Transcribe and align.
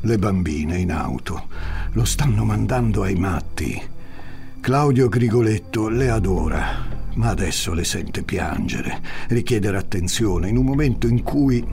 Le 0.00 0.16
bambine 0.16 0.78
in 0.78 0.92
auto 0.92 1.48
lo 1.92 2.04
stanno 2.04 2.44
mandando 2.44 3.02
ai 3.02 3.16
matti. 3.16 3.80
Claudio 4.60 5.08
Grigoletto 5.08 5.88
le 5.88 6.08
adora, 6.08 6.86
ma 7.14 7.30
adesso 7.30 7.72
le 7.72 7.84
sente 7.84 8.22
piangere, 8.22 9.00
richiedere 9.28 9.76
attenzione 9.76 10.48
in 10.48 10.56
un 10.56 10.64
momento 10.64 11.08
in 11.08 11.22
cui 11.22 11.66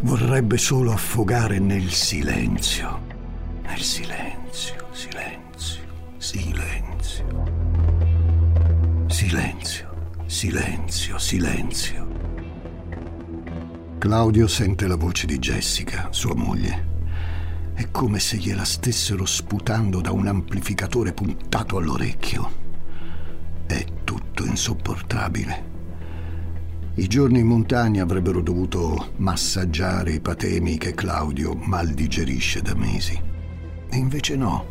vorrebbe 0.00 0.56
solo 0.56 0.92
affogare 0.92 1.58
nel 1.58 1.90
silenzio. 1.90 3.00
Nel 3.62 3.80
silenzio, 3.80 4.86
silenzio, 4.92 5.82
silenzio. 6.16 7.24
Silenzio, 9.06 9.94
silenzio, 10.26 11.18
silenzio. 11.18 12.06
Claudio 13.98 14.46
sente 14.46 14.86
la 14.86 14.96
voce 14.96 15.26
di 15.26 15.38
Jessica, 15.38 16.08
sua 16.10 16.34
moglie. 16.34 16.93
È 17.74 17.90
come 17.90 18.20
se 18.20 18.36
gliela 18.36 18.64
stessero 18.64 19.26
sputando 19.26 20.00
da 20.00 20.12
un 20.12 20.28
amplificatore 20.28 21.12
puntato 21.12 21.76
all'orecchio. 21.76 22.62
È 23.66 23.84
tutto 24.04 24.44
insopportabile. 24.44 25.72
I 26.94 27.08
giorni 27.08 27.40
in 27.40 27.48
montagna 27.48 28.04
avrebbero 28.04 28.40
dovuto 28.42 29.14
massaggiare 29.16 30.12
i 30.12 30.20
patemi 30.20 30.78
che 30.78 30.94
Claudio 30.94 31.54
mal 31.54 31.88
digerisce 31.88 32.62
da 32.62 32.76
mesi. 32.76 33.20
E 33.90 33.96
invece 33.96 34.36
no. 34.36 34.66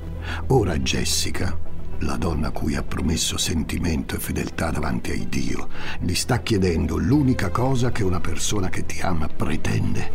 Ora 0.48 0.78
Jessica, 0.78 1.60
la 2.00 2.16
donna 2.16 2.48
a 2.48 2.52
cui 2.52 2.76
ha 2.76 2.84
promesso 2.84 3.38
sentimento 3.38 4.16
e 4.16 4.20
fedeltà 4.20 4.72
davanti 4.72 5.12
a 5.12 5.26
Dio, 5.28 5.68
gli 6.00 6.14
sta 6.14 6.40
chiedendo 6.40 6.96
l'unica 6.98 7.50
cosa 7.50 7.92
che 7.92 8.06
una 8.06 8.22
persona 8.22 8.70
che 8.70 8.86
ti 8.86 9.02
ama 9.02 9.28
pretende, 9.28 10.12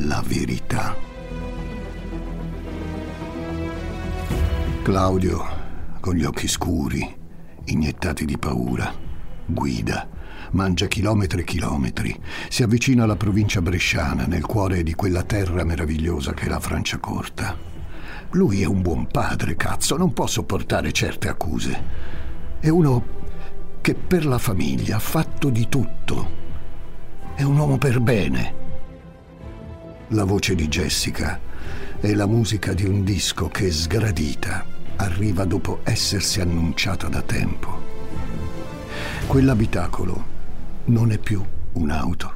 la 0.00 0.22
verità. 0.26 1.12
Claudio, 4.84 5.42
con 5.98 6.14
gli 6.14 6.24
occhi 6.24 6.46
scuri, 6.46 7.16
iniettati 7.64 8.26
di 8.26 8.36
paura, 8.36 8.92
guida, 9.46 10.06
mangia 10.50 10.88
chilometri 10.88 11.40
e 11.40 11.44
chilometri, 11.44 12.20
si 12.50 12.62
avvicina 12.62 13.04
alla 13.04 13.16
provincia 13.16 13.62
bresciana, 13.62 14.26
nel 14.26 14.44
cuore 14.44 14.82
di 14.82 14.94
quella 14.94 15.22
terra 15.22 15.64
meravigliosa 15.64 16.34
che 16.34 16.44
è 16.44 16.48
la 16.48 16.60
Franciacorta. 16.60 17.56
Lui 18.32 18.60
è 18.60 18.66
un 18.66 18.82
buon 18.82 19.06
padre, 19.06 19.56
cazzo, 19.56 19.96
non 19.96 20.12
può 20.12 20.26
sopportare 20.26 20.92
certe 20.92 21.28
accuse. 21.28 21.82
È 22.60 22.68
uno 22.68 23.06
che 23.80 23.94
per 23.94 24.26
la 24.26 24.38
famiglia 24.38 24.96
ha 24.96 25.00
fatto 25.00 25.48
di 25.48 25.66
tutto. 25.70 26.30
È 27.34 27.42
un 27.42 27.56
uomo 27.56 27.78
per 27.78 28.00
bene. 28.00 28.54
La 30.08 30.24
voce 30.24 30.54
di 30.54 30.68
Jessica 30.68 31.40
è 31.98 32.12
la 32.12 32.26
musica 32.26 32.74
di 32.74 32.84
un 32.84 33.02
disco 33.02 33.48
che 33.48 33.72
sgradita 33.72 34.72
arriva 34.96 35.44
dopo 35.44 35.80
essersi 35.84 36.40
annunciata 36.40 37.08
da 37.08 37.22
tempo. 37.22 37.82
Quell'abitacolo 39.26 40.24
non 40.86 41.10
è 41.10 41.18
più 41.18 41.42
un'auto. 41.72 42.32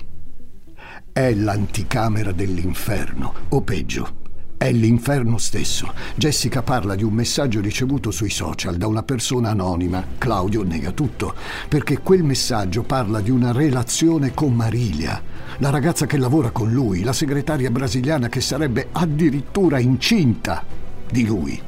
È 1.13 1.35
l'anticamera 1.35 2.33
dell'inferno, 2.33 3.35
o 3.49 3.63
peggio, 3.63 4.27
è 4.59 4.73
l'inferno 4.73 5.39
stesso. 5.39 5.93
Jessica 6.17 6.63
parla 6.63 6.97
di 6.97 7.05
un 7.05 7.13
messaggio 7.13 7.61
ricevuto 7.61 8.11
sui 8.11 8.31
social 8.31 8.77
da 8.77 8.89
una 8.89 9.05
persona 9.05 9.51
anonima. 9.51 10.05
Claudio 10.19 10.65
nega 10.65 10.91
tutto, 10.91 11.35
perché 11.69 11.99
quel 11.99 12.25
messaggio 12.25 12.83
parla 12.83 13.21
di 13.21 13.31
una 13.31 13.53
relazione 13.53 14.35
con 14.35 14.53
Marilia, 14.53 15.23
la 15.59 15.71
ragazza 15.71 16.07
che 16.07 16.17
lavora 16.17 16.51
con 16.51 16.73
lui, 16.73 17.03
la 17.03 17.13
segretaria 17.13 17.71
brasiliana 17.71 18.29
che 18.29 18.41
sarebbe 18.41 18.89
addirittura 18.91 19.79
incinta 19.79 20.65
di 21.09 21.25
lui. 21.25 21.68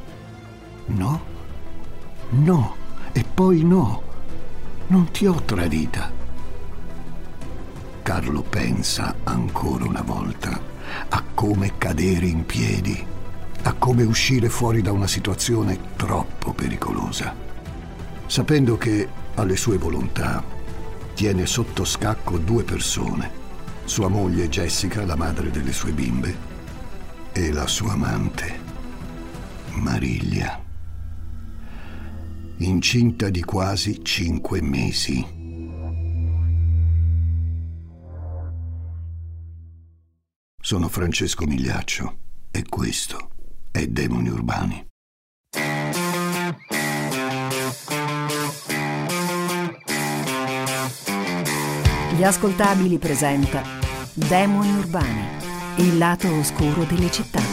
No, 0.93 1.21
no, 2.31 2.75
e 3.13 3.25
poi 3.25 3.63
no, 3.63 4.03
non 4.89 5.11
ti 5.13 5.27
ho 5.27 5.41
tradita. 5.43 6.11
Carlo 8.03 8.43
pensa 8.43 9.15
ancora 9.23 9.85
una 9.85 10.03
volta 10.03 10.61
a 11.09 11.23
come 11.33 11.79
cadere 11.79 12.27
in 12.27 12.45
piedi, 12.45 13.07
a 13.63 13.73
come 13.75 14.03
uscire 14.03 14.49
fuori 14.49 14.83
da 14.83 14.91
una 14.91 15.07
situazione 15.07 15.79
troppo 15.95 16.53
pericolosa, 16.53 17.35
sapendo 18.27 18.77
che 18.77 19.09
alle 19.35 19.57
sue 19.57 19.79
volontà 19.79 20.43
tiene 21.15 21.47
sotto 21.47 21.85
scacco 21.85 22.37
due 22.39 22.65
persone, 22.65 23.31
sua 23.85 24.09
moglie 24.09 24.49
Jessica, 24.49 25.07
la 25.07 25.17
madre 25.17 25.51
delle 25.51 25.73
sue 25.73 25.93
bimbe, 25.93 26.49
e 27.33 27.53
la 27.53 27.69
sua 27.69 27.93
amante, 27.93 28.59
Mariglia 29.75 30.69
incinta 32.67 33.31
di 33.31 33.43
quasi 33.43 34.05
cinque 34.05 34.61
mesi. 34.61 35.25
Sono 40.63 40.89
Francesco 40.89 41.47
Migliaccio 41.47 42.19
e 42.51 42.65
questo 42.69 43.31
è 43.71 43.87
Demoni 43.87 44.29
Urbani. 44.29 44.87
Gli 52.17 52.23
ascoltabili 52.23 52.99
presenta 52.99 53.63
Demoni 54.13 54.71
Urbani, 54.77 55.23
il 55.77 55.97
lato 55.97 56.31
oscuro 56.35 56.85
delle 56.85 57.11
città. 57.11 57.50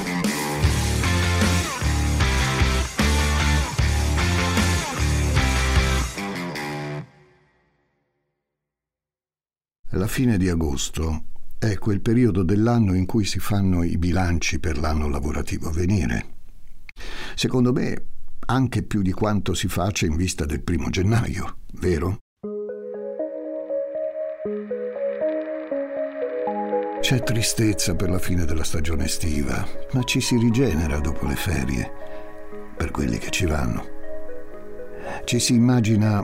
La 9.97 10.05
fine 10.05 10.37
di 10.37 10.47
agosto 10.47 11.23
è 11.57 11.79
quel 11.79 12.01
periodo 12.01 12.43
dell'anno 12.43 12.93
in 12.93 13.07
cui 13.07 13.25
si 13.25 13.39
fanno 13.39 13.81
i 13.81 13.97
bilanci 13.97 14.59
per 14.59 14.77
l'anno 14.77 15.09
lavorativo 15.09 15.69
a 15.69 15.71
venire. 15.71 16.35
Secondo 17.33 17.73
me 17.73 18.03
anche 18.45 18.83
più 18.83 19.01
di 19.01 19.11
quanto 19.11 19.55
si 19.55 19.67
faccia 19.67 20.05
in 20.05 20.15
vista 20.15 20.45
del 20.45 20.61
primo 20.61 20.91
gennaio, 20.91 21.57
vero? 21.79 22.19
C'è 27.01 27.23
tristezza 27.23 27.95
per 27.95 28.11
la 28.11 28.19
fine 28.19 28.45
della 28.45 28.63
stagione 28.63 29.05
estiva, 29.05 29.67
ma 29.93 30.03
ci 30.03 30.21
si 30.21 30.37
rigenera 30.37 30.99
dopo 30.99 31.25
le 31.25 31.35
ferie, 31.35 31.91
per 32.77 32.91
quelli 32.91 33.17
che 33.17 33.31
ci 33.31 33.47
vanno. 33.47 33.83
Ci 35.25 35.39
si 35.39 35.55
immagina 35.55 36.23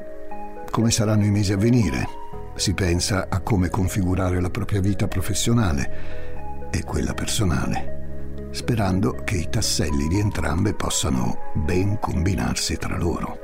come 0.70 0.92
saranno 0.92 1.26
i 1.26 1.32
mesi 1.32 1.54
a 1.54 1.58
venire, 1.58 2.22
si 2.56 2.74
pensa 2.74 3.28
a 3.30 3.40
come 3.42 3.70
configurare 3.70 4.40
la 4.40 4.50
propria 4.50 4.80
vita 4.80 5.08
professionale 5.08 6.70
e 6.72 6.84
quella 6.84 7.14
personale, 7.14 8.50
sperando 8.52 9.22
che 9.24 9.38
i 9.38 9.50
tasselli 9.50 10.08
di 10.08 10.20
entrambe 10.20 10.74
possano 10.74 11.52
ben 11.54 12.00
combinarsi 12.00 12.78
tra 12.78 12.98
loro. 12.98 13.40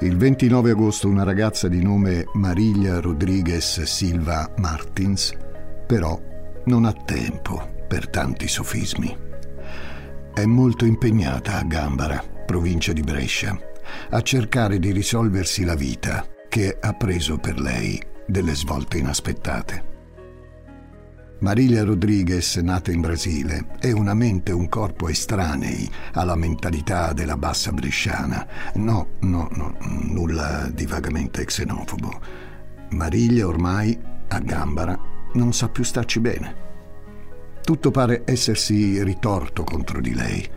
Il 0.00 0.16
29 0.16 0.72
agosto 0.72 1.08
una 1.08 1.22
ragazza 1.22 1.68
di 1.68 1.82
nome 1.82 2.26
Mariglia 2.34 3.00
Rodriguez 3.00 3.82
Silva 3.82 4.52
Martins 4.56 5.32
però 5.86 6.20
non 6.64 6.84
ha 6.84 6.92
tempo 6.92 7.84
per 7.86 8.08
tanti 8.08 8.48
sofismi. 8.48 9.16
È 10.34 10.44
molto 10.44 10.84
impegnata 10.84 11.58
a 11.58 11.62
Gambara, 11.62 12.22
provincia 12.44 12.92
di 12.92 13.02
Brescia, 13.02 13.56
a 14.10 14.20
cercare 14.22 14.78
di 14.78 14.90
risolversi 14.90 15.64
la 15.64 15.74
vita 15.76 16.26
che 16.54 16.78
ha 16.80 16.92
preso 16.92 17.36
per 17.38 17.58
lei 17.58 18.00
delle 18.28 18.54
svolte 18.54 18.98
inaspettate. 18.98 19.84
Marilia 21.40 21.82
Rodriguez, 21.82 22.54
nata 22.58 22.92
in 22.92 23.00
Brasile, 23.00 23.70
è 23.80 23.90
una 23.90 24.14
mente 24.14 24.52
e 24.52 24.54
un 24.54 24.68
corpo 24.68 25.08
estranei 25.08 25.90
alla 26.12 26.36
mentalità 26.36 27.12
della 27.12 27.36
bassa 27.36 27.72
bresciana. 27.72 28.46
No, 28.74 29.08
no, 29.22 29.48
no, 29.50 29.76
nulla 29.80 30.70
di 30.72 30.86
vagamente 30.86 31.44
xenofobo. 31.44 32.20
Marilia 32.90 33.48
ormai, 33.48 33.98
a 34.28 34.38
Gambara, 34.38 34.96
non 35.32 35.52
sa 35.52 35.68
più 35.68 35.82
starci 35.82 36.20
bene. 36.20 36.54
Tutto 37.62 37.90
pare 37.90 38.22
essersi 38.26 39.02
ritorto 39.02 39.64
contro 39.64 40.00
di 40.00 40.14
lei 40.14 40.48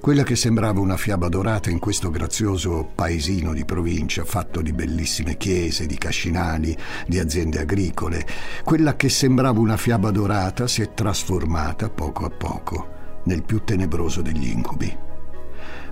quella 0.00 0.22
che 0.22 0.34
sembrava 0.34 0.80
una 0.80 0.96
fiaba 0.96 1.28
dorata 1.28 1.68
in 1.70 1.78
questo 1.78 2.10
grazioso 2.10 2.90
paesino 2.94 3.52
di 3.52 3.64
provincia 3.64 4.24
fatto 4.24 4.62
di 4.62 4.72
bellissime 4.72 5.36
chiese, 5.36 5.86
di 5.86 5.98
cascinali, 5.98 6.76
di 7.06 7.18
aziende 7.18 7.60
agricole, 7.60 8.26
quella 8.64 8.96
che 8.96 9.08
sembrava 9.08 9.60
una 9.60 9.76
fiaba 9.76 10.10
dorata 10.10 10.66
si 10.66 10.82
è 10.82 10.94
trasformata 10.94 11.90
poco 11.90 12.24
a 12.24 12.30
poco 12.30 12.88
nel 13.24 13.42
più 13.42 13.62
tenebroso 13.62 14.22
degli 14.22 14.48
incubi. 14.48 14.96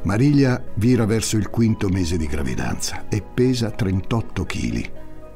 Mariglia 0.03 0.63
vira 0.75 1.05
verso 1.05 1.37
il 1.37 1.51
quinto 1.51 1.89
mese 1.89 2.17
di 2.17 2.27
gravidanza 2.27 3.05
e 3.09 3.23
pesa 3.23 3.71
38 3.71 4.45
kg. 4.45 4.91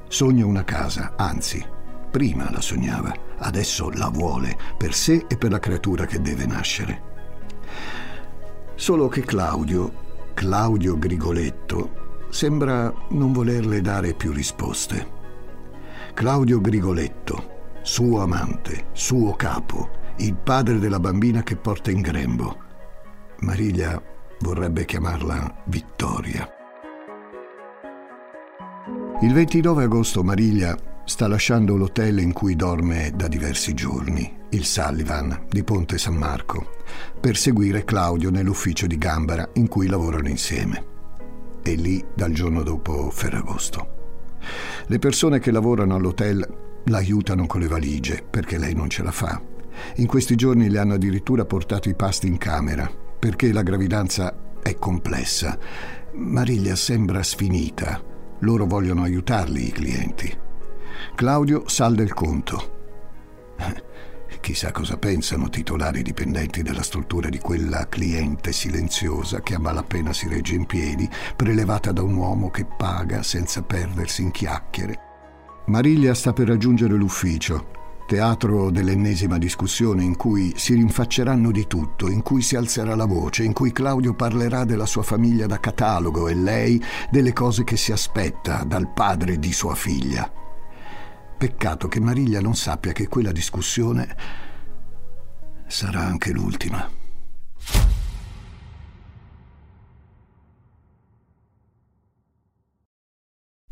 Sogna 0.09 0.47
una 0.47 0.65
casa, 0.65 1.13
anzi, 1.17 1.65
prima 2.11 2.51
la 2.51 2.61
sognava, 2.61 3.31
Adesso 3.45 3.91
la 3.91 4.09
vuole 4.09 4.57
per 4.77 4.95
sé 4.95 5.25
e 5.29 5.37
per 5.37 5.51
la 5.51 5.59
creatura 5.59 6.07
che 6.07 6.21
deve 6.21 6.47
nascere. 6.47 7.12
Solo 8.75 9.09
che 9.09 9.23
Claudio, 9.23 9.93
Claudio 10.35 10.99
Grigoletto, 10.99 12.27
sembra 12.31 12.93
non 13.11 13.33
volerle 13.33 13.81
dare 13.81 14.15
più 14.15 14.33
risposte. 14.33 15.21
Claudio 16.15 16.61
Grigoletto, 16.61 17.51
suo 17.83 18.23
amante, 18.23 18.87
suo 18.93 19.35
capo, 19.35 20.01
il 20.17 20.35
padre 20.35 20.79
della 20.79 21.01
bambina 21.01 21.43
che 21.43 21.57
porta 21.57 21.91
in 21.91 22.01
grembo. 22.01 22.57
Mariglia 23.41 24.01
vorrebbe 24.41 24.85
chiamarla 24.85 25.63
Vittoria. 25.65 26.49
Il 29.21 29.33
29 29.33 29.85
agosto 29.85 30.25
Mariglia 30.25 30.77
sta 31.05 31.27
lasciando 31.27 31.77
l'hotel 31.77 32.19
in 32.21 32.33
cui 32.33 32.57
dorme 32.57 33.13
da 33.15 33.29
diversi 33.29 33.75
giorni, 33.75 34.31
il 34.51 34.65
Sullivan 34.65 35.47
di 35.49 35.63
Ponte 35.65 35.99
San 35.99 36.15
Marco, 36.15 36.71
per 37.21 37.37
seguire 37.37 37.85
Claudio 37.85 38.31
nell'ufficio 38.31 38.87
di 38.87 38.99
Gambara 38.99 39.49
in 39.55 39.69
cui 39.69 39.89
lavorano 39.89 40.29
insieme. 40.29 40.87
E 41.63 41.75
lì 41.75 42.05
dal 42.15 42.33
giorno 42.33 42.63
dopo 42.63 43.11
Ferragosto. 43.11 44.01
Le 44.87 44.99
persone 44.99 45.39
che 45.39 45.51
lavorano 45.51 45.95
all'hotel 45.95 46.47
l'aiutano 46.87 47.47
con 47.47 47.61
le 47.61 47.69
valigie 47.69 48.25
perché 48.29 48.59
lei 48.59 48.75
non 48.75 48.91
ce 48.91 49.03
la 49.03 49.13
fa. 49.13 49.41
In 49.97 50.07
questi 50.07 50.35
giorni 50.35 50.69
le 50.69 50.79
hanno 50.79 50.95
addirittura 50.95 51.45
portato 51.45 51.89
i 51.89 51.95
pasti 51.95 52.27
in 52.27 52.39
camera 52.39 52.91
perché 53.19 53.53
la 53.53 53.63
gravidanza 53.63 54.35
è 54.61 54.75
complessa. 54.75 55.57
Mariglia 56.15 56.75
sembra 56.75 57.23
sfinita. 57.23 58.03
Loro 58.41 58.67
vogliono 58.67 59.03
aiutarli, 59.03 59.69
i 59.69 59.73
clienti. 59.73 60.42
Claudio 61.15 61.69
salda 61.69 62.03
il 62.03 62.15
conto. 62.15 62.81
Chissà 64.41 64.73
cosa 64.73 64.97
pensano 64.97 65.49
titolari 65.49 66.03
dipendenti 66.03 66.63
della 66.63 66.83
struttura 66.83 67.29
di 67.29 67.39
quella 67.39 67.87
cliente 67.89 68.51
silenziosa 68.51 69.41
che 69.41 69.55
a 69.55 69.61
malapena 69.61 70.13
si 70.13 70.27
regge 70.27 70.57
in 70.57 70.67
piedi, 70.67 71.09
prelevata 71.37 71.93
da 71.93 72.03
un 72.03 72.17
uomo 72.17 72.51
che 72.51 72.65
paga 72.65 73.23
senza 73.23 73.63
perdersi 73.63 74.23
in 74.23 74.33
chiacchiere. 74.33 74.99
Mariglia 75.67 76.13
sta 76.13 76.33
per 76.33 76.49
raggiungere 76.49 76.95
l'ufficio, 76.95 78.05
teatro 78.05 78.71
dell'ennesima 78.71 79.39
discussione 79.39 80.03
in 80.03 80.17
cui 80.17 80.53
si 80.57 80.75
rinfacceranno 80.75 81.53
di 81.53 81.69
tutto, 81.69 82.11
in 82.11 82.23
cui 82.23 82.43
si 82.43 82.57
alzerà 82.57 82.97
la 82.97 83.07
voce, 83.07 83.45
in 83.45 83.53
cui 83.53 83.71
Claudio 83.71 84.13
parlerà 84.13 84.65
della 84.65 84.87
sua 84.87 85.05
famiglia 85.05 85.47
da 85.47 85.61
catalogo 85.61 86.27
e 86.27 86.35
lei 86.35 86.83
delle 87.13 87.33
cose 87.33 87.63
che 87.63 87.77
si 87.77 87.93
aspetta 87.93 88.65
dal 88.65 88.93
padre 88.93 89.39
di 89.39 89.53
sua 89.53 89.77
figlia. 89.77 90.42
Peccato 91.43 91.89
che 91.89 91.99
Mariglia 91.99 92.41
non 92.41 92.55
sappia 92.55 92.93
che 92.93 93.09
quella 93.09 93.33
discussione 93.33 94.17
sarà 95.67 95.99
anche 95.99 96.31
l'ultima. 96.31 96.89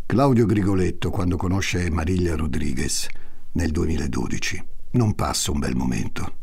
Claudio 0.04 0.46
Grigoletto, 0.46 1.10
quando 1.10 1.36
conosce 1.36 1.88
Mariglia 1.92 2.34
Rodriguez 2.34 3.06
nel 3.52 3.70
2012, 3.70 4.64
non 4.94 5.14
passa 5.14 5.52
un 5.52 5.60
bel 5.60 5.76
momento. 5.76 6.38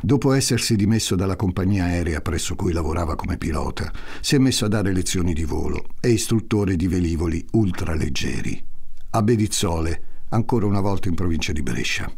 Dopo 0.00 0.32
essersi 0.32 0.76
dimesso 0.76 1.16
dalla 1.16 1.34
compagnia 1.34 1.86
aerea 1.86 2.20
presso 2.20 2.54
cui 2.54 2.72
lavorava 2.72 3.16
come 3.16 3.36
pilota, 3.36 3.90
si 4.20 4.36
è 4.36 4.38
messo 4.38 4.66
a 4.66 4.68
dare 4.68 4.92
lezioni 4.92 5.32
di 5.32 5.42
volo 5.42 5.86
e 5.98 6.10
istruttore 6.10 6.76
di 6.76 6.86
velivoli 6.86 7.44
ultraleggeri. 7.50 8.64
A 9.10 9.22
Bedizzole, 9.22 10.10
ancora 10.32 10.66
una 10.66 10.80
volta 10.80 11.08
in 11.08 11.14
provincia 11.14 11.52
di 11.52 11.62
Brescia. 11.62 12.12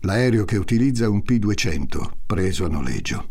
L'aereo 0.00 0.44
che 0.44 0.56
utilizza 0.56 1.04
è 1.04 1.08
un 1.08 1.22
P200, 1.26 2.10
preso 2.24 2.64
a 2.64 2.68
noleggio. 2.68 3.26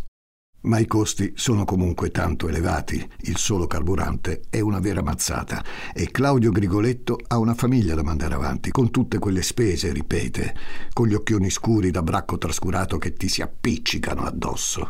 Ma 0.59 0.79
i 0.79 0.87
costi 0.87 1.31
sono 1.35 1.65
comunque 1.65 2.09
tanto 2.09 2.49
elevati, 2.49 3.07
il 3.21 3.37
solo 3.37 3.67
carburante 3.67 4.41
è 4.49 4.59
una 4.59 4.79
vera 4.79 5.01
mazzata 5.01 5.63
e 5.93 6.09
Claudio 6.11 6.51
Grigoletto 6.51 7.17
ha 7.27 7.37
una 7.37 7.53
famiglia 7.53 7.95
da 7.95 8.03
mandare 8.03 8.33
avanti, 8.33 8.71
con 8.71 8.89
tutte 8.89 9.19
quelle 9.19 9.43
spese, 9.43 9.93
ripete, 9.93 10.55
con 10.91 11.07
gli 11.07 11.13
occhioni 11.13 11.49
scuri 11.49 11.91
da 11.91 12.01
bracco 12.01 12.37
trascurato 12.37 12.97
che 12.97 13.13
ti 13.13 13.29
si 13.29 13.41
appiccicano 13.41 14.23
addosso. 14.23 14.89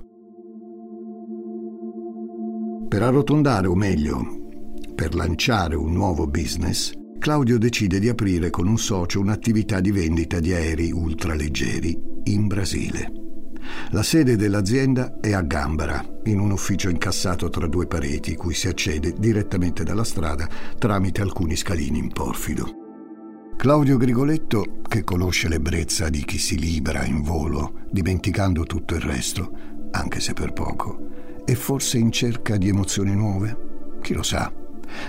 Per 2.88 3.04
arrotondare, 3.04 3.68
o 3.68 3.76
meglio, 3.76 4.48
per 4.96 5.14
lanciare 5.14 5.76
un 5.76 5.92
nuovo 5.92 6.26
business, 6.26 6.92
Claudio 7.20 7.58
decide 7.58 8.00
di 8.00 8.10
aprire 8.10 8.50
con 8.50 8.68
un 8.68 8.78
socio 8.78 9.20
un'attività 9.20 9.80
di 9.80 9.92
vendita 9.92 10.40
di 10.40 10.54
aerei 10.54 10.92
ultraleggeri 10.92 12.00
in 12.26 12.48
Brasile. 12.48 13.12
La 13.92 14.04
sede 14.04 14.36
dell'azienda 14.36 15.20
è 15.20 15.34
a 15.34 15.42
Gambara, 15.42 16.04
in 16.26 16.40
un 16.40 16.52
ufficio 16.52 16.90
incassato 16.90 17.50
tra 17.50 17.68
due 17.68 17.86
pareti, 17.86 18.36
cui 18.36 18.54
si 18.54 18.68
accede 18.68 19.14
direttamente 19.18 19.84
dalla 19.84 20.04
strada 20.04 20.48
tramite 20.78 21.22
alcuni 21.22 21.56
scalini 21.56 21.98
in 21.98 22.12
porfido. 22.12 22.86
Claudio 23.58 23.98
Grigoletto, 23.98 24.82
che 24.88 25.04
conosce 25.04 25.50
l'ebbrezza 25.50 26.10
di 26.10 26.24
chi 26.24 26.38
si 26.38 26.58
libera 26.58 27.04
in 27.04 27.24
volo, 27.24 27.82
dimenticando 27.90 28.64
tutto 28.64 28.94
il 28.94 29.02
resto, 29.02 29.52
anche 29.92 30.20
se 30.20 30.34
per 30.34 30.54
poco, 30.54 31.08
è 31.44 31.54
forse 31.54 31.98
in 31.98 32.12
cerca 32.12 32.56
di 32.56 32.70
emozioni 32.70 33.16
nuove? 33.16 33.98
Chi 34.02 34.14
lo 34.14 34.24
sa? 34.24 34.54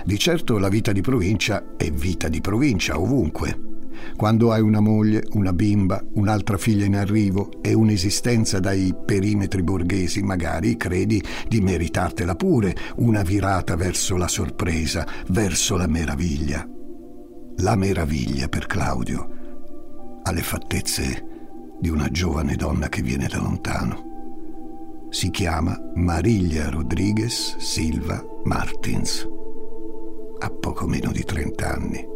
Di 0.03 0.17
certo 0.17 0.57
la 0.57 0.69
vita 0.69 0.91
di 0.91 1.01
provincia 1.01 1.75
è 1.77 1.91
vita 1.91 2.27
di 2.27 2.41
provincia 2.41 2.99
ovunque. 2.99 3.67
Quando 4.15 4.51
hai 4.51 4.61
una 4.61 4.79
moglie, 4.79 5.23
una 5.33 5.53
bimba, 5.53 6.03
un'altra 6.13 6.57
figlia 6.57 6.85
in 6.85 6.95
arrivo 6.95 7.61
e 7.61 7.73
un'esistenza 7.73 8.59
dai 8.59 8.93
perimetri 9.05 9.63
borghesi, 9.63 10.21
magari 10.21 10.77
credi 10.77 11.23
di 11.47 11.61
meritartela 11.61 12.35
pure 12.35 12.75
una 12.97 13.21
virata 13.23 13.75
verso 13.75 14.17
la 14.17 14.27
sorpresa, 14.27 15.07
verso 15.27 15.77
la 15.77 15.87
meraviglia. 15.87 16.67
La 17.57 17.75
meraviglia 17.75 18.47
per 18.47 18.67
Claudio 18.67 19.29
ha 20.23 20.31
le 20.31 20.41
fattezze 20.41 21.25
di 21.79 21.89
una 21.89 22.09
giovane 22.09 22.55
donna 22.55 22.89
che 22.89 23.01
viene 23.01 23.27
da 23.27 23.39
lontano. 23.39 24.07
Si 25.09 25.29
chiama 25.31 25.77
Mariglia 25.95 26.69
Rodriguez 26.69 27.57
Silva 27.57 28.23
Martins 28.43 29.27
poco 30.79 30.87
meno 30.87 31.11
di 31.11 31.25
30 31.25 31.69
anni. 31.69 32.07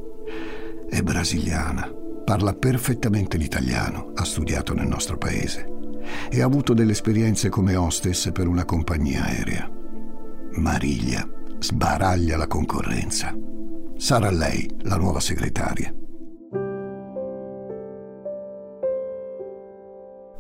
È 0.89 1.01
brasiliana, 1.01 1.92
parla 2.23 2.54
perfettamente 2.54 3.35
l'italiano, 3.35 4.11
ha 4.16 4.23
studiato 4.23 4.73
nel 4.73 4.88
nostro 4.88 5.18
paese 5.18 5.68
e 6.30 6.42
ha 6.42 6.45
avuto 6.45 6.73
delle 6.73 6.94
esperienze 6.94 7.49
come 7.49 7.76
hostess 7.76 8.31
per 8.31 8.47
una 8.47 8.64
compagnia 8.64 9.26
aerea. 9.26 9.69
Mariglia 10.56 11.28
sbaraglia 11.59 12.38
la 12.38 12.47
concorrenza. 12.47 13.35
Sarà 13.97 14.31
lei 14.31 14.69
la 14.83 14.95
nuova 14.95 15.19
segretaria. 15.19 15.94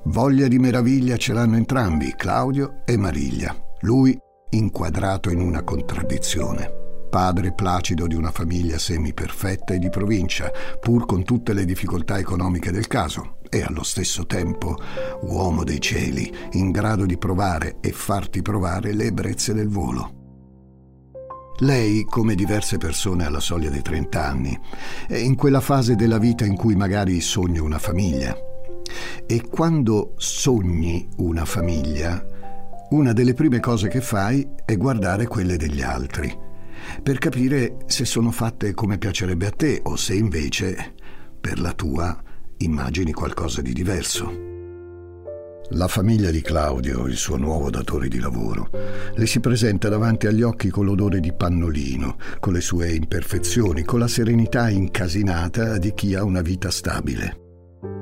Voglia 0.05 0.47
di 0.47 0.59
meraviglia 0.59 1.17
ce 1.17 1.33
l'hanno 1.33 1.57
entrambi, 1.57 2.13
Claudio 2.15 2.83
e 2.85 2.95
Mariglia. 2.95 3.53
Lui 3.81 4.17
inquadrato 4.51 5.29
in 5.29 5.41
una 5.41 5.63
contraddizione 5.63 6.82
padre 7.13 7.51
placido 7.51 8.07
di 8.07 8.15
una 8.15 8.31
famiglia 8.31 8.79
semi-perfetta 8.79 9.75
e 9.75 9.77
di 9.77 9.91
provincia, 9.91 10.51
pur 10.79 11.05
con 11.05 11.23
tutte 11.23 11.53
le 11.53 11.63
difficoltà 11.63 12.17
economiche 12.17 12.71
del 12.71 12.87
caso, 12.87 13.37
e 13.49 13.61
allo 13.61 13.83
stesso 13.83 14.25
tempo 14.25 14.75
uomo 15.21 15.63
dei 15.63 15.79
cieli, 15.79 16.33
in 16.53 16.71
grado 16.71 17.05
di 17.05 17.19
provare 17.19 17.77
e 17.81 17.91
farti 17.91 18.41
provare 18.41 18.93
le 18.93 19.05
ebbrezze 19.05 19.53
del 19.53 19.69
volo. 19.69 20.21
Lei, 21.59 22.03
come 22.05 22.33
diverse 22.33 22.79
persone 22.79 23.27
alla 23.27 23.39
soglia 23.39 23.69
dei 23.69 23.83
30 23.83 24.25
anni, 24.25 24.59
è 25.07 25.17
in 25.17 25.35
quella 25.35 25.61
fase 25.61 25.93
della 25.93 26.17
vita 26.17 26.45
in 26.45 26.55
cui 26.55 26.75
magari 26.75 27.21
sogna 27.21 27.61
una 27.61 27.77
famiglia. 27.77 28.35
E 29.27 29.47
quando 29.51 30.15
sogni 30.17 31.07
una 31.17 31.45
famiglia, 31.45 32.25
una 32.89 33.13
delle 33.13 33.35
prime 33.35 33.59
cose 33.59 33.87
che 33.87 34.01
fai 34.01 34.49
è 34.65 34.75
guardare 34.77 35.27
quelle 35.27 35.57
degli 35.57 35.83
altri 35.83 36.51
per 37.01 37.17
capire 37.17 37.77
se 37.87 38.05
sono 38.05 38.31
fatte 38.31 38.73
come 38.73 38.97
piacerebbe 38.97 39.47
a 39.47 39.51
te 39.51 39.81
o 39.83 39.95
se 39.95 40.13
invece, 40.13 40.93
per 41.39 41.59
la 41.59 41.73
tua, 41.73 42.21
immagini 42.57 43.11
qualcosa 43.13 43.61
di 43.61 43.73
diverso. 43.73 44.51
La 45.69 45.87
famiglia 45.87 46.29
di 46.29 46.41
Claudio, 46.41 47.07
il 47.07 47.15
suo 47.15 47.37
nuovo 47.37 47.69
datore 47.69 48.07
di 48.07 48.19
lavoro, 48.19 48.69
le 49.15 49.25
si 49.25 49.39
presenta 49.39 49.89
davanti 49.89 50.27
agli 50.27 50.43
occhi 50.43 50.69
con 50.69 50.85
l'odore 50.85 51.19
di 51.19 51.33
pannolino, 51.33 52.17
con 52.39 52.53
le 52.53 52.61
sue 52.61 52.91
imperfezioni, 52.91 53.83
con 53.83 53.99
la 53.99 54.07
serenità 54.07 54.69
incasinata 54.69 55.77
di 55.77 55.93
chi 55.93 56.13
ha 56.13 56.23
una 56.23 56.41
vita 56.41 56.69
stabile. 56.69 57.39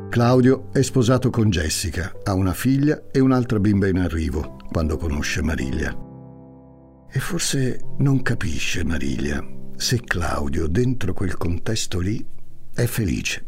Claudio 0.10 0.70
è 0.74 0.82
sposato 0.82 1.30
con 1.30 1.50
Jessica, 1.50 2.12
ha 2.24 2.34
una 2.34 2.54
figlia 2.54 3.04
e 3.12 3.20
un'altra 3.20 3.60
bimba 3.60 3.88
in 3.88 4.00
arrivo 4.00 4.58
quando 4.70 4.98
conosce 4.98 5.42
Mariglia. 5.42 6.11
E 7.14 7.20
forse 7.20 7.80
non 7.98 8.22
capisce 8.22 8.84
Mariglia 8.86 9.60
se 9.82 10.00
Claudio, 10.02 10.68
dentro 10.68 11.12
quel 11.12 11.36
contesto 11.38 12.00
lì, 12.00 12.24
è 12.72 12.86
felice. 12.86 13.48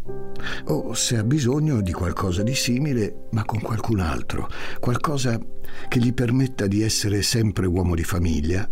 o 0.65 0.93
se 0.95 1.17
ha 1.17 1.23
bisogno 1.23 1.79
di 1.79 1.93
qualcosa 1.93 2.41
di 2.41 2.55
simile 2.55 3.27
ma 3.31 3.45
con 3.45 3.61
qualcun 3.61 3.99
altro, 3.99 4.49
qualcosa 4.79 5.39
che 5.87 5.99
gli 5.99 6.11
permetta 6.11 6.65
di 6.65 6.81
essere 6.81 7.21
sempre 7.21 7.67
uomo 7.67 7.93
di 7.93 8.03
famiglia, 8.03 8.67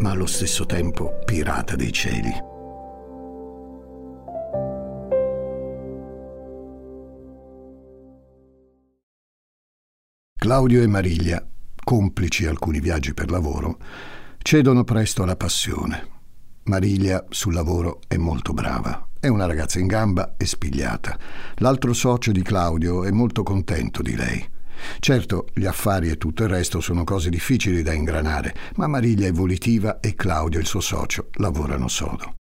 ma 0.00 0.10
allo 0.10 0.26
stesso 0.26 0.66
tempo 0.66 1.20
pirata 1.24 1.76
dei 1.76 1.92
cieli. 1.92 2.32
Claudio 10.34 10.82
e 10.82 10.86
Mariglia, 10.88 11.48
complici 11.84 12.46
alcuni 12.46 12.80
viaggi 12.80 13.14
per 13.14 13.30
lavoro, 13.30 13.78
cedono 14.46 14.84
presto 14.84 15.24
alla 15.24 15.34
passione. 15.34 16.06
Mariglia 16.66 17.24
sul 17.30 17.52
lavoro 17.52 17.98
è 18.06 18.16
molto 18.16 18.52
brava, 18.52 19.08
è 19.18 19.26
una 19.26 19.44
ragazza 19.44 19.80
in 19.80 19.88
gamba 19.88 20.34
e 20.36 20.46
spigliata. 20.46 21.18
L'altro 21.56 21.92
socio 21.92 22.30
di 22.30 22.42
Claudio 22.42 23.02
è 23.02 23.10
molto 23.10 23.42
contento 23.42 24.02
di 24.02 24.14
lei. 24.14 24.48
Certo, 25.00 25.48
gli 25.52 25.66
affari 25.66 26.10
e 26.10 26.16
tutto 26.16 26.44
il 26.44 26.48
resto 26.48 26.80
sono 26.80 27.02
cose 27.02 27.28
difficili 27.28 27.82
da 27.82 27.92
ingranare, 27.92 28.54
ma 28.76 28.86
Mariglia 28.86 29.26
è 29.26 29.32
volitiva 29.32 29.98
e 29.98 30.14
Claudio, 30.14 30.60
il 30.60 30.66
suo 30.66 30.78
socio, 30.78 31.26
lavorano 31.38 31.88
sodo. 31.88 32.34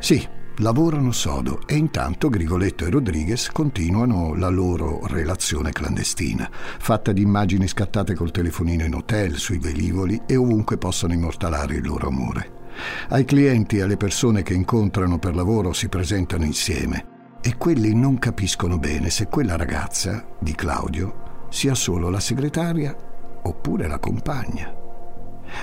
Sì, 0.00 0.28
lavorano 0.58 1.12
sodo 1.12 1.60
e 1.66 1.76
intanto 1.76 2.28
Grigoletto 2.28 2.84
e 2.84 2.90
Rodriguez 2.90 3.48
continuano 3.50 4.34
la 4.34 4.48
loro 4.48 5.06
relazione 5.06 5.72
clandestina, 5.72 6.48
fatta 6.50 7.12
di 7.12 7.22
immagini 7.22 7.66
scattate 7.66 8.14
col 8.14 8.30
telefonino 8.30 8.84
in 8.84 8.94
hotel, 8.94 9.36
sui 9.36 9.58
velivoli 9.58 10.22
e 10.26 10.36
ovunque 10.36 10.78
possano 10.78 11.12
immortalare 11.12 11.76
il 11.76 11.86
loro 11.86 12.08
amore. 12.08 12.60
Ai 13.08 13.24
clienti 13.24 13.76
e 13.76 13.82
alle 13.82 13.96
persone 13.96 14.42
che 14.42 14.54
incontrano 14.54 15.18
per 15.18 15.34
lavoro 15.34 15.72
si 15.72 15.88
presentano 15.88 16.44
insieme 16.44 17.38
e 17.42 17.56
quelli 17.56 17.94
non 17.94 18.18
capiscono 18.18 18.78
bene 18.78 19.10
se 19.10 19.26
quella 19.26 19.56
ragazza 19.56 20.24
di 20.38 20.54
Claudio 20.54 21.46
sia 21.50 21.74
solo 21.74 22.08
la 22.08 22.20
segretaria 22.20 22.96
oppure 23.42 23.88
la 23.88 23.98
compagna. 23.98 24.81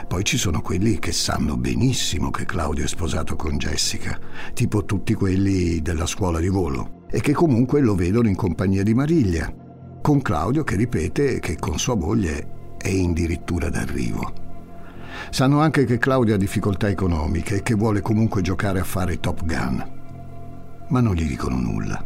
Poi 0.07 0.23
ci 0.23 0.37
sono 0.37 0.61
quelli 0.61 0.99
che 0.99 1.11
sanno 1.11 1.57
benissimo 1.57 2.31
che 2.31 2.45
Claudio 2.45 2.83
è 2.83 2.87
sposato 2.87 3.35
con 3.35 3.57
Jessica, 3.57 4.19
tipo 4.53 4.85
tutti 4.85 5.13
quelli 5.13 5.81
della 5.81 6.05
scuola 6.05 6.39
di 6.39 6.49
volo, 6.49 7.05
e 7.09 7.21
che 7.21 7.33
comunque 7.33 7.81
lo 7.81 7.95
vedono 7.95 8.27
in 8.27 8.35
compagnia 8.35 8.83
di 8.83 8.93
Mariglia, 8.93 9.53
con 10.01 10.21
Claudio 10.21 10.63
che 10.63 10.75
ripete 10.75 11.39
che 11.39 11.55
con 11.57 11.77
sua 11.77 11.95
moglie 11.95 12.75
è 12.77 12.89
addirittura 12.89 13.69
d'arrivo. 13.69 14.33
Sanno 15.29 15.59
anche 15.59 15.85
che 15.85 15.97
Claudio 15.97 16.35
ha 16.35 16.37
difficoltà 16.37 16.87
economiche 16.87 17.55
e 17.55 17.63
che 17.63 17.75
vuole 17.75 18.01
comunque 18.01 18.41
giocare 18.41 18.79
a 18.79 18.85
fare 18.85 19.19
Top 19.19 19.43
Gun 19.43 19.97
ma 20.89 21.01
non 21.01 21.15
gli 21.15 21.27
dicono 21.27 21.57
nulla. 21.57 22.03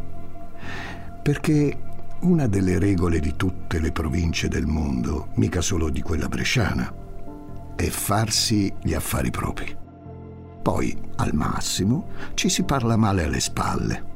Perché 1.22 1.78
una 2.20 2.46
delle 2.46 2.78
regole 2.78 3.18
di 3.18 3.34
tutte 3.36 3.78
le 3.78 3.92
province 3.92 4.48
del 4.48 4.66
mondo, 4.66 5.28
mica 5.34 5.60
solo 5.60 5.90
di 5.90 6.00
quella 6.00 6.28
bresciana, 6.28 6.92
è 7.76 7.88
farsi 7.88 8.72
gli 8.82 8.94
affari 8.94 9.30
propri. 9.30 9.76
Poi, 10.62 10.96
al 11.16 11.34
massimo, 11.34 12.08
ci 12.34 12.48
si 12.48 12.62
parla 12.62 12.96
male 12.96 13.24
alle 13.24 13.40
spalle. 13.40 14.12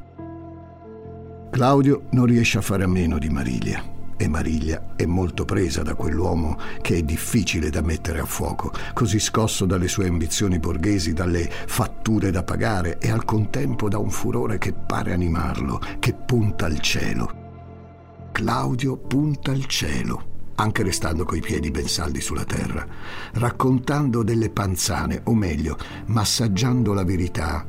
Claudio 1.51 2.03
non 2.11 2.25
riesce 2.25 2.57
a 2.57 2.61
fare 2.61 2.83
a 2.83 2.87
meno 2.87 3.17
di 3.17 3.29
Mariglia 3.29 3.97
e 4.21 4.27
Mariglia 4.27 4.95
è 4.97 5.05
molto 5.05 5.45
presa 5.45 5.81
da 5.81 5.95
quell'uomo 5.95 6.57
che 6.81 6.97
è 6.97 7.03
difficile 7.03 7.69
da 7.69 7.81
mettere 7.81 8.19
a 8.19 8.25
fuoco, 8.25 8.73
così 8.93 9.17
scosso 9.17 9.65
dalle 9.65 9.87
sue 9.87 10.07
ambizioni 10.07 10.59
borghesi, 10.59 11.13
dalle 11.13 11.49
fatture 11.49 12.29
da 12.29 12.43
pagare 12.43 12.97
e 12.99 13.09
al 13.09 13.23
contempo 13.23 13.87
da 13.87 13.97
un 13.97 14.09
furore 14.09 14.57
che 14.57 14.73
pare 14.73 15.13
animarlo, 15.13 15.79
che 15.99 16.13
punta 16.13 16.65
al 16.65 16.81
cielo. 16.81 18.27
Claudio 18.33 18.97
punta 18.97 19.51
al 19.51 19.65
cielo, 19.67 20.28
anche 20.59 20.83
restando 20.83 21.23
coi 21.23 21.39
piedi 21.39 21.71
ben 21.71 21.87
saldi 21.87 22.19
sulla 22.19 22.43
terra, 22.43 22.85
raccontando 23.33 24.23
delle 24.23 24.49
panzane, 24.49 25.21
o 25.23 25.33
meglio, 25.33 25.77
massaggiando 26.07 26.93
la 26.93 27.05
verità 27.05 27.65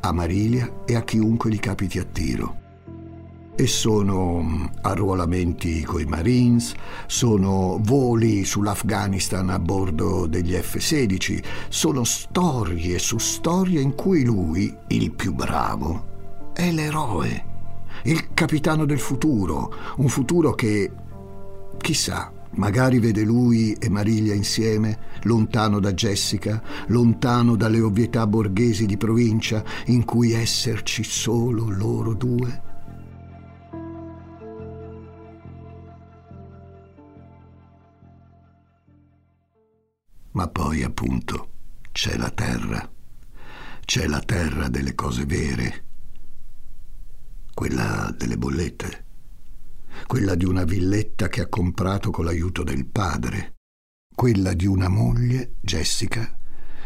a 0.00 0.12
Marilia 0.12 0.82
e 0.84 0.96
a 0.96 1.02
chiunque 1.02 1.50
gli 1.50 1.60
capiti 1.60 2.00
a 2.00 2.04
tiro. 2.04 2.60
E 3.54 3.66
sono 3.68 4.42
mm, 4.42 4.64
arruolamenti 4.82 5.84
coi 5.84 6.04
Marines, 6.04 6.74
sono 7.06 7.78
voli 7.80 8.44
sull'Afghanistan 8.44 9.48
a 9.50 9.60
bordo 9.60 10.26
degli 10.26 10.54
F-16, 10.54 11.44
sono 11.68 12.02
storie 12.02 12.98
su 12.98 13.18
storie 13.18 13.80
in 13.80 13.94
cui 13.94 14.24
lui, 14.24 14.74
il 14.88 15.12
più 15.12 15.32
bravo, 15.32 16.50
è 16.54 16.72
l'eroe, 16.72 17.44
il 18.04 18.34
capitano 18.34 18.84
del 18.84 18.98
futuro, 18.98 19.72
un 19.98 20.08
futuro 20.08 20.54
che, 20.54 20.90
chissà, 21.78 22.31
Magari 22.54 22.98
vede 22.98 23.22
lui 23.22 23.72
e 23.72 23.88
Mariglia 23.88 24.34
insieme, 24.34 25.20
lontano 25.22 25.80
da 25.80 25.94
Jessica, 25.94 26.62
lontano 26.88 27.56
dalle 27.56 27.80
ovvietà 27.80 28.26
borghesi 28.26 28.84
di 28.84 28.98
provincia 28.98 29.64
in 29.86 30.04
cui 30.04 30.32
esserci 30.32 31.02
solo 31.02 31.70
loro 31.70 32.12
due. 32.14 32.62
Ma 40.32 40.48
poi, 40.48 40.82
appunto, 40.82 41.48
c'è 41.90 42.16
la 42.16 42.30
terra. 42.30 42.90
C'è 43.84 44.06
la 44.06 44.20
terra 44.20 44.68
delle 44.68 44.94
cose 44.94 45.24
vere. 45.24 45.84
Quella 47.54 48.14
delle 48.16 48.36
bollette. 48.36 49.04
Quella 50.06 50.34
di 50.34 50.44
una 50.44 50.64
villetta 50.64 51.28
che 51.28 51.40
ha 51.40 51.48
comprato 51.48 52.10
con 52.10 52.24
l'aiuto 52.24 52.62
del 52.62 52.86
padre. 52.86 53.54
Quella 54.14 54.52
di 54.52 54.66
una 54.66 54.88
moglie, 54.88 55.54
Jessica, 55.60 56.36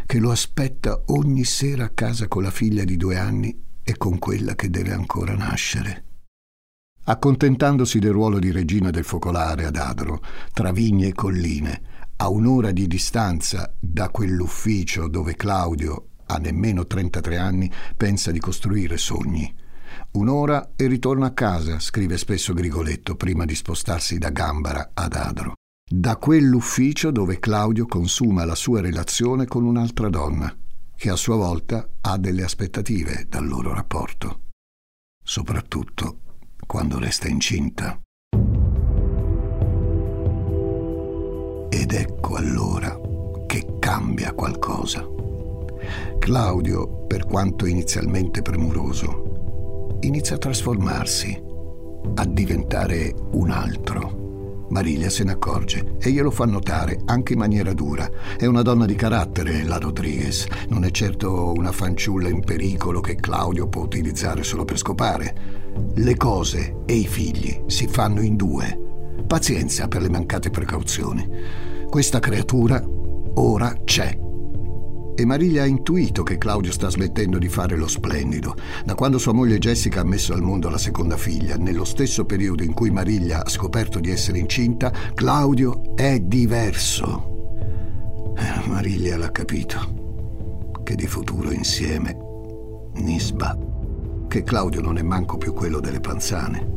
che 0.06 0.18
lo 0.18 0.30
aspetta 0.30 1.02
ogni 1.06 1.44
sera 1.44 1.86
a 1.86 1.90
casa 1.90 2.28
con 2.28 2.42
la 2.42 2.50
figlia 2.50 2.84
di 2.84 2.96
due 2.96 3.18
anni 3.18 3.64
e 3.82 3.96
con 3.96 4.18
quella 4.18 4.54
che 4.54 4.70
deve 4.70 4.92
ancora 4.92 5.34
nascere. 5.34 6.04
Accontentandosi 7.08 7.98
del 7.98 8.12
ruolo 8.12 8.38
di 8.38 8.50
regina 8.50 8.90
del 8.90 9.04
focolare 9.04 9.64
ad 9.64 9.76
Adro, 9.76 10.20
tra 10.52 10.72
vigne 10.72 11.08
e 11.08 11.12
colline, 11.12 11.82
a 12.16 12.28
un'ora 12.28 12.72
di 12.72 12.86
distanza 12.86 13.72
da 13.78 14.08
quell'ufficio 14.10 15.08
dove 15.08 15.36
Claudio, 15.36 16.08
a 16.26 16.38
nemmeno 16.38 16.86
33 16.86 17.36
anni, 17.36 17.70
pensa 17.96 18.30
di 18.30 18.40
costruire 18.40 18.96
sogni. 18.96 19.54
Un'ora 20.16 20.72
e 20.76 20.86
ritorno 20.86 21.26
a 21.26 21.32
casa, 21.32 21.78
scrive 21.78 22.16
spesso 22.16 22.54
Grigoletto 22.54 23.16
prima 23.16 23.44
di 23.44 23.54
spostarsi 23.54 24.16
da 24.16 24.30
Gambara 24.30 24.92
ad 24.94 25.12
Adro. 25.12 25.52
Da 25.88 26.16
quell'ufficio 26.16 27.10
dove 27.10 27.38
Claudio 27.38 27.84
consuma 27.84 28.46
la 28.46 28.54
sua 28.54 28.80
relazione 28.80 29.44
con 29.44 29.64
un'altra 29.64 30.08
donna, 30.08 30.56
che 30.96 31.10
a 31.10 31.16
sua 31.16 31.36
volta 31.36 31.86
ha 32.00 32.16
delle 32.16 32.44
aspettative 32.44 33.26
dal 33.28 33.46
loro 33.46 33.74
rapporto. 33.74 34.44
Soprattutto 35.22 36.20
quando 36.66 36.98
resta 36.98 37.28
incinta. 37.28 38.00
Ed 41.68 41.92
ecco 41.92 42.36
allora 42.36 42.98
che 43.46 43.76
cambia 43.78 44.32
qualcosa. 44.32 45.06
Claudio, 46.18 47.04
per 47.06 47.26
quanto 47.26 47.66
inizialmente 47.66 48.40
premuroso, 48.40 49.25
inizia 50.00 50.36
a 50.36 50.38
trasformarsi, 50.38 51.42
a 52.14 52.24
diventare 52.24 53.14
un 53.32 53.50
altro. 53.50 54.24
Mariglia 54.68 55.08
se 55.08 55.22
ne 55.22 55.32
accorge 55.32 55.96
e 56.00 56.10
glielo 56.10 56.30
fa 56.30 56.44
notare 56.44 57.00
anche 57.04 57.34
in 57.34 57.38
maniera 57.38 57.72
dura. 57.72 58.10
È 58.36 58.46
una 58.46 58.62
donna 58.62 58.84
di 58.84 58.96
carattere, 58.96 59.62
la 59.62 59.78
Rodriguez. 59.78 60.46
Non 60.68 60.84
è 60.84 60.90
certo 60.90 61.52
una 61.56 61.70
fanciulla 61.70 62.28
in 62.28 62.40
pericolo 62.40 63.00
che 63.00 63.14
Claudio 63.14 63.68
può 63.68 63.82
utilizzare 63.82 64.42
solo 64.42 64.64
per 64.64 64.78
scopare. 64.78 65.36
Le 65.94 66.16
cose 66.16 66.78
e 66.84 66.94
i 66.94 67.06
figli 67.06 67.62
si 67.66 67.86
fanno 67.86 68.20
in 68.22 68.34
due 68.34 68.84
Pazienza 69.26 69.88
per 69.88 70.02
le 70.02 70.08
mancate 70.08 70.50
precauzioni. 70.50 71.28
Questa 71.88 72.20
creatura 72.20 72.82
ora 73.34 73.76
c'è. 73.84 74.25
E 75.18 75.24
Mariglia 75.24 75.62
ha 75.62 75.66
intuito 75.66 76.22
che 76.22 76.36
Claudio 76.36 76.70
sta 76.70 76.90
smettendo 76.90 77.38
di 77.38 77.48
fare 77.48 77.74
lo 77.74 77.88
splendido. 77.88 78.54
Da 78.84 78.94
quando 78.94 79.16
sua 79.16 79.32
moglie 79.32 79.56
Jessica 79.56 80.02
ha 80.02 80.04
messo 80.04 80.34
al 80.34 80.42
mondo 80.42 80.68
la 80.68 80.76
seconda 80.76 81.16
figlia, 81.16 81.56
nello 81.56 81.84
stesso 81.84 82.26
periodo 82.26 82.62
in 82.62 82.74
cui 82.74 82.90
Mariglia 82.90 83.42
ha 83.42 83.48
scoperto 83.48 83.98
di 83.98 84.10
essere 84.10 84.38
incinta, 84.38 84.92
Claudio 85.14 85.94
è 85.94 86.20
diverso. 86.20 87.54
Eh, 88.36 88.68
Mariglia 88.68 89.16
l'ha 89.16 89.32
capito. 89.32 90.82
Che 90.84 90.94
di 90.94 91.06
futuro 91.06 91.50
insieme, 91.50 92.14
Nisba. 92.96 93.58
Che 94.28 94.42
Claudio 94.42 94.82
non 94.82 94.98
è 94.98 95.02
manco 95.02 95.38
più 95.38 95.54
quello 95.54 95.80
delle 95.80 96.00
panzane 96.00 96.75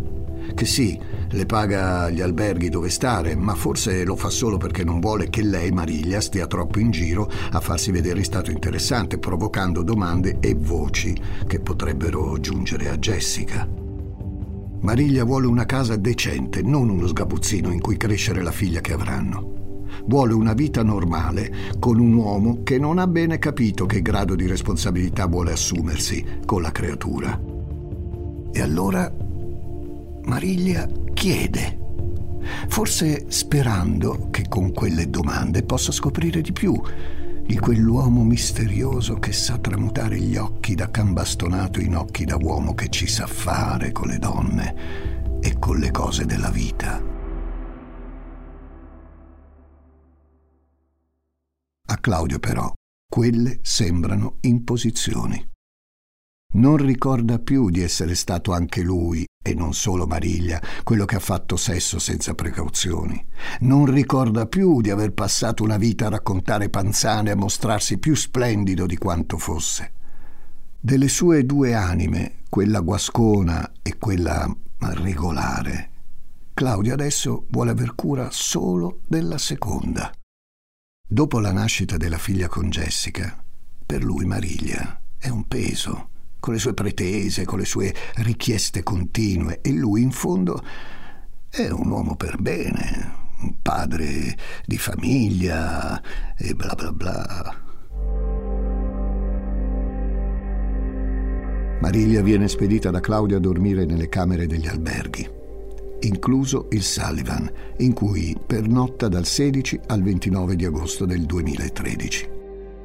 che 0.54 0.66
sì, 0.66 1.00
le 1.32 1.46
paga 1.46 2.10
gli 2.10 2.22
alberghi 2.22 2.70
dove 2.70 2.90
stare, 2.90 3.36
ma 3.36 3.56
forse 3.56 4.04
lo 4.04 4.16
fa 4.16 4.30
solo 4.30 4.58
perché 4.58 4.84
non 4.84 5.00
vuole 5.00 5.30
che 5.30 5.44
lei, 5.44 5.72
Mariglia, 5.72 6.22
stia 6.22 6.48
troppo 6.48 6.80
in 6.80 6.92
giro 6.92 7.30
a 7.52 7.60
farsi 7.60 7.92
vedere 7.92 8.20
in 8.20 8.26
stato 8.26 8.52
interessante, 8.52 9.20
provocando 9.20 9.84
domande 9.84 10.38
e 10.40 10.56
voci 10.56 11.16
che 11.48 11.60
potrebbero 11.60 12.40
giungere 12.40 12.90
a 12.90 12.98
Jessica. 12.98 13.68
Mariglia 14.82 15.26
vuole 15.26 15.46
una 15.46 15.66
casa 15.66 15.98
decente, 15.98 16.62
non 16.62 16.90
uno 16.90 17.06
sgabuzzino 17.06 17.72
in 17.72 17.82
cui 17.82 17.98
crescere 17.98 18.42
la 18.42 18.52
figlia 18.52 18.80
che 18.80 18.94
avranno. 18.94 19.58
Vuole 20.06 20.34
una 20.34 20.54
vita 20.54 20.84
normale 20.84 21.52
con 21.80 22.00
un 22.00 22.14
uomo 22.14 22.64
che 22.64 22.80
non 22.80 22.98
ha 22.98 23.06
bene 23.06 23.38
capito 23.38 23.86
che 23.86 24.02
grado 24.02 24.36
di 24.36 24.48
responsabilità 24.48 25.26
vuole 25.26 25.52
assumersi 25.52 26.26
con 26.46 26.62
la 26.62 26.72
creatura. 26.72 27.40
E 28.52 28.62
allora 28.62 29.14
Mariglia 30.30 30.88
chiede, 31.12 31.80
forse 32.68 33.26
sperando 33.32 34.30
che 34.30 34.48
con 34.48 34.72
quelle 34.72 35.10
domande 35.10 35.64
possa 35.64 35.92
scoprire 35.92 36.42
di 36.42 36.52
più 36.52 36.80
di 37.48 37.58
quell'uomo 37.58 38.24
misterioso 38.24 39.16
che 39.16 39.32
sa 39.32 39.58
tramutare 39.58 40.20
gli 40.20 40.38
occhi 40.38 40.76
da 40.76 40.92
cambastonato 40.92 41.80
in 41.80 41.96
occhi 41.96 42.26
da 42.26 42.38
uomo 42.40 42.76
che 42.76 42.90
ci 42.90 43.08
sa 43.08 43.26
fare 43.26 43.92
con 43.92 44.10
le 44.10 44.20
donne 44.20 45.40
e 45.42 45.58
con 45.58 45.80
le 45.80 45.90
cose 45.90 46.26
della 46.28 46.52
vita. 46.52 47.02
A 51.88 51.98
Claudio 51.98 52.38
però 52.38 52.72
quelle 53.12 53.58
sembrano 53.64 54.38
imposizioni. 54.42 55.49
Non 56.52 56.78
ricorda 56.78 57.38
più 57.38 57.70
di 57.70 57.82
essere 57.82 58.16
stato 58.16 58.54
anche 58.54 58.82
lui, 58.82 59.24
e 59.42 59.54
non 59.54 59.74
solo 59.74 60.08
Mariglia, 60.08 60.60
quello 60.84 61.06
che 61.06 61.16
ha 61.16 61.20
fatto 61.20 61.56
sesso 61.56 62.00
senza 62.00 62.34
precauzioni. 62.34 63.24
Non 63.62 63.86
ricorda 63.86 64.48
più 64.48 64.82
di 64.82 64.90
aver 64.90 65.14
passato 65.14 65.64
una 65.64 65.78
vita 65.78 66.08
a 66.08 66.10
raccontare 66.10 66.70
panzane 66.70 67.30
e 67.30 67.34
a 67.34 67.36
mostrarsi 67.36 68.00
più 68.00 68.16
splendido 68.16 68.88
di 68.88 68.98
quanto 68.98 69.38
fosse. 69.38 69.92
Delle 70.80 71.08
sue 71.08 71.46
due 71.46 71.76
anime, 71.76 72.38
quella 72.50 72.80
guascona 72.80 73.72
e 73.84 73.98
quella 73.98 74.52
regolare, 74.80 75.92
Claudio 76.60 76.94
adesso 76.94 77.46
vuole 77.52 77.72
aver 77.72 77.94
cura 77.96 78.30
solo 78.32 79.02
della 79.08 79.38
seconda. 79.38 80.12
Dopo 81.08 81.40
la 81.40 81.52
nascita 81.52 81.96
della 81.96 82.18
figlia 82.18 82.48
con 82.48 82.70
Jessica, 82.70 83.42
per 83.86 84.04
lui 84.04 84.26
Mariglia 84.26 85.00
è 85.18 85.30
un 85.30 85.48
peso 85.48 86.10
con 86.40 86.54
le 86.54 86.60
sue 86.60 86.74
pretese, 86.74 87.46
con 87.46 87.60
le 87.60 87.66
sue 87.66 87.94
richieste 88.16 88.84
continue, 88.84 89.60
e 89.62 89.72
lui 89.72 90.02
in 90.02 90.12
fondo 90.12 90.64
è 91.50 91.68
un 91.70 91.90
uomo 91.90 92.16
per 92.16 92.38
bene, 92.40 93.28
un 93.42 93.56
padre 93.62 94.38
di 94.66 94.78
famiglia 94.78 96.02
e 96.38 96.54
bla 96.54 96.74
bla 96.76 96.92
bla. 96.92 97.68
Mariglia 101.82 102.22
viene 102.22 102.50
spedita 102.50 102.90
da 102.92 103.00
Claudio 103.00 103.38
a 103.38 103.40
dormire 103.40 103.86
nelle 103.86 104.10
camere 104.10 104.48
degli 104.48 104.68
alberghi, 104.68 105.28
incluso 106.02 106.68
il 106.72 106.84
Sullivan, 106.84 107.50
in 107.78 107.94
cui 107.94 108.38
pernotta 108.46 109.08
dal 109.08 109.26
16 109.26 109.80
al 109.88 110.02
29 110.04 110.56
di 110.58 110.66
agosto 110.66 111.06
del 111.06 111.26
2013. 111.26 112.30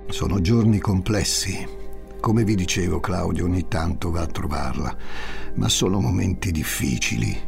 Sono 0.09 0.41
giorni 0.41 0.79
complessi, 0.79 1.67
come 2.25 2.43
vi 2.43 2.55
dicevo, 2.55 3.01
Claudio 3.01 3.45
ogni 3.45 3.69
tanto 3.69 4.11
va 4.11 4.23
a 4.23 4.27
trovarla, 4.27 4.97
ma 5.57 5.69
sono 5.69 6.01
momenti 6.01 6.53
difficili. 6.53 7.39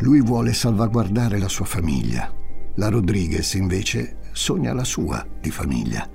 Lui 0.00 0.20
vuole 0.20 0.52
salvaguardare 0.52 1.38
la 1.38 1.48
sua 1.48 1.64
famiglia. 1.64 2.30
La 2.74 2.90
Rodriguez 2.90 3.54
invece 3.54 4.18
sogna 4.32 4.74
la 4.74 4.84
sua 4.84 5.26
di 5.40 5.50
famiglia 5.50 6.06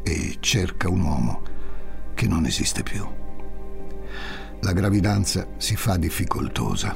e 0.00 0.36
cerca 0.38 0.88
un 0.88 1.00
uomo 1.00 1.42
che 2.14 2.28
non 2.28 2.46
esiste 2.46 2.84
più. 2.84 3.04
La 4.60 4.72
gravidanza 4.72 5.48
si 5.56 5.74
fa 5.74 5.96
difficoltosa. 5.96 6.94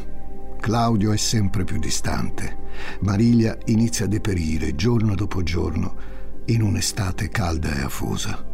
Claudio 0.61 1.11
è 1.11 1.17
sempre 1.17 1.65
più 1.65 1.81
distante. 1.81 2.59
Mariglia 3.01 3.59
inizia 3.65 4.05
a 4.05 4.09
deperire 4.09 4.77
giorno 4.77 5.17
dopo 5.17 5.43
giorno 5.43 5.97
in 6.45 6.63
un'estate 6.63 7.29
calda 7.29 7.75
e 7.75 7.81
afosa. 7.81 8.54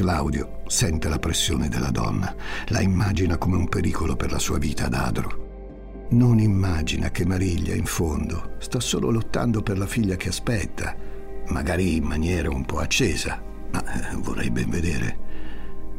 Claudio 0.00 0.62
sente 0.66 1.10
la 1.10 1.18
pressione 1.18 1.68
della 1.68 1.90
donna, 1.90 2.34
la 2.68 2.80
immagina 2.80 3.36
come 3.36 3.56
un 3.56 3.68
pericolo 3.68 4.16
per 4.16 4.32
la 4.32 4.38
sua 4.38 4.56
vita 4.56 4.86
ad 4.86 4.94
Adro. 4.94 6.06
Non 6.12 6.40
immagina 6.40 7.10
che 7.10 7.26
Mariglia, 7.26 7.74
in 7.74 7.84
fondo, 7.84 8.54
sta 8.60 8.80
solo 8.80 9.10
lottando 9.10 9.62
per 9.62 9.76
la 9.76 9.84
figlia 9.84 10.16
che 10.16 10.28
aspetta, 10.28 10.96
magari 11.48 11.96
in 11.96 12.04
maniera 12.04 12.48
un 12.48 12.64
po' 12.64 12.78
accesa, 12.78 13.42
ma 13.72 13.84
eh, 13.84 14.16
vorrei 14.16 14.50
ben 14.50 14.70
vedere. 14.70 15.18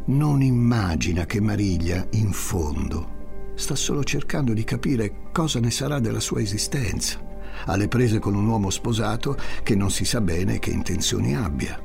Non 0.06 0.42
immagina 0.42 1.28
che 1.28 1.40
Mariglia, 1.40 2.08
in 2.14 2.32
fondo, 2.32 3.52
sta 3.54 3.76
solo 3.76 4.04
cercando 4.04 4.54
di 4.54 4.64
capire 4.64 5.30
cosa 5.32 5.60
ne 5.60 5.70
sarà 5.70 6.00
della 6.00 6.20
sua 6.20 6.42
esistenza, 6.42 7.20
alle 7.68 7.88
prese 7.88 8.18
con 8.18 8.34
un 8.34 8.48
uomo 8.48 8.72
sposato 8.72 9.38
che 9.62 9.76
non 9.76 9.92
si 9.92 10.06
sa 10.06 10.22
bene 10.22 10.58
che 10.58 10.72
intenzioni 10.72 11.36
abbia. 11.36 11.80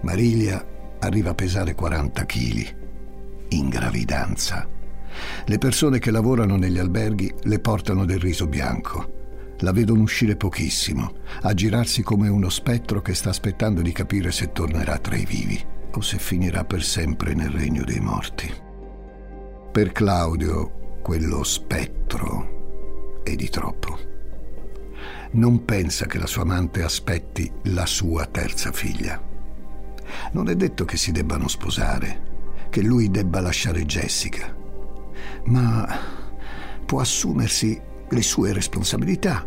Mariglia 0.00 0.76
arriva 1.00 1.30
a 1.30 1.34
pesare 1.34 1.74
40 1.74 2.26
kg, 2.26 2.76
in 3.50 3.68
gravidanza. 3.68 4.68
Le 5.46 5.58
persone 5.58 5.98
che 5.98 6.10
lavorano 6.10 6.56
negli 6.56 6.78
alberghi 6.78 7.32
le 7.42 7.58
portano 7.58 8.04
del 8.04 8.20
riso 8.20 8.46
bianco. 8.46 9.16
La 9.60 9.72
vedono 9.72 10.02
uscire 10.02 10.36
pochissimo, 10.36 11.12
a 11.42 11.52
girarsi 11.52 12.02
come 12.02 12.28
uno 12.28 12.48
spettro 12.48 13.00
che 13.02 13.14
sta 13.14 13.30
aspettando 13.30 13.82
di 13.82 13.90
capire 13.90 14.30
se 14.30 14.52
tornerà 14.52 14.98
tra 14.98 15.16
i 15.16 15.24
vivi 15.24 15.60
o 15.92 16.00
se 16.00 16.18
finirà 16.18 16.64
per 16.64 16.82
sempre 16.82 17.34
nel 17.34 17.50
regno 17.50 17.82
dei 17.82 17.98
morti. 17.98 18.52
Per 19.72 19.92
Claudio, 19.92 20.98
quello 21.02 21.42
spettro 21.42 23.22
è 23.24 23.34
di 23.34 23.48
troppo. 23.48 23.98
Non 25.32 25.64
pensa 25.64 26.06
che 26.06 26.18
la 26.18 26.26
sua 26.26 26.42
amante 26.42 26.82
aspetti 26.82 27.50
la 27.64 27.86
sua 27.86 28.26
terza 28.26 28.72
figlia. 28.72 29.27
Non 30.32 30.48
è 30.48 30.54
detto 30.54 30.84
che 30.84 30.96
si 30.96 31.12
debbano 31.12 31.48
sposare, 31.48 32.66
che 32.70 32.82
lui 32.82 33.10
debba 33.10 33.40
lasciare 33.40 33.84
Jessica, 33.84 34.54
ma 35.44 35.86
può 36.84 37.00
assumersi 37.00 37.80
le 38.08 38.22
sue 38.22 38.52
responsabilità, 38.52 39.46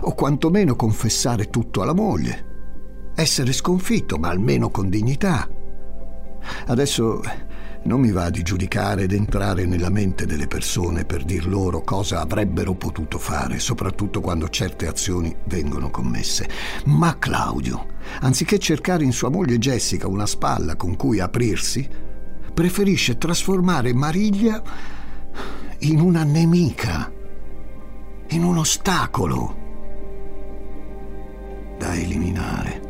o 0.00 0.14
quantomeno 0.14 0.76
confessare 0.76 1.50
tutto 1.50 1.82
alla 1.82 1.94
moglie, 1.94 3.12
essere 3.14 3.52
sconfitto, 3.52 4.18
ma 4.18 4.28
almeno 4.28 4.70
con 4.70 4.88
dignità. 4.88 5.48
Adesso 6.66 7.20
non 7.86 8.00
mi 8.00 8.10
va 8.10 8.28
di 8.30 8.42
giudicare 8.42 9.04
ed 9.04 9.12
entrare 9.12 9.64
nella 9.64 9.90
mente 9.90 10.26
delle 10.26 10.48
persone 10.48 11.04
per 11.04 11.24
dir 11.24 11.46
loro 11.46 11.82
cosa 11.82 12.20
avrebbero 12.20 12.74
potuto 12.74 13.18
fare, 13.18 13.58
soprattutto 13.60 14.20
quando 14.20 14.48
certe 14.48 14.88
azioni 14.88 15.34
vengono 15.44 15.88
commesse. 15.90 16.48
Ma 16.86 17.16
Claudio, 17.18 17.86
anziché 18.20 18.58
cercare 18.58 19.04
in 19.04 19.12
sua 19.12 19.30
moglie 19.30 19.58
Jessica 19.58 20.08
una 20.08 20.26
spalla 20.26 20.74
con 20.74 20.96
cui 20.96 21.20
aprirsi, 21.20 21.88
preferisce 22.52 23.18
trasformare 23.18 23.94
Mariglia 23.94 24.62
in 25.78 26.00
una 26.00 26.24
nemica, 26.24 27.12
in 28.28 28.42
un 28.42 28.58
ostacolo 28.58 29.64
da 31.78 31.94
eliminare. 31.94 32.85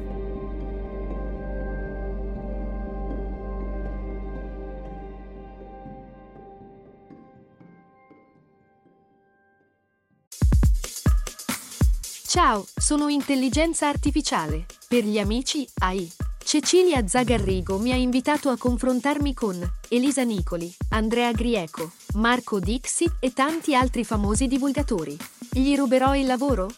Ciao, 12.29 12.67
sono 12.75 13.07
intelligenza 13.07 13.87
artificiale. 13.87 14.67
Per 14.89 15.05
gli 15.05 15.17
amici 15.17 15.65
AI. 15.79 16.11
Cecilia 16.39 17.07
Zagarrigo 17.07 17.79
mi 17.79 17.93
ha 17.93 17.95
invitato 17.95 18.49
a 18.49 18.59
confrontarmi 18.59 19.33
con 19.33 19.57
Elisa 19.89 20.25
Nicoli, 20.25 20.75
Andrea 20.91 21.31
Grieco, 21.31 21.93
Marco 22.15 22.59
Dixit 22.59 23.19
e 23.21 23.33
tanti 23.33 23.77
altri 23.77 24.03
famosi 24.03 24.49
divulgatori. 24.49 25.17
Gli 25.53 25.77
ruberò 25.77 26.17
il 26.17 26.27
lavoro? 26.27 26.69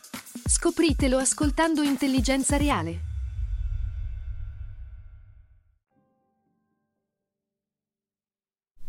Scopritelo 0.46 1.16
ascoltando 1.16 1.80
Intelligenza 1.80 2.58
Reale. 2.58 3.00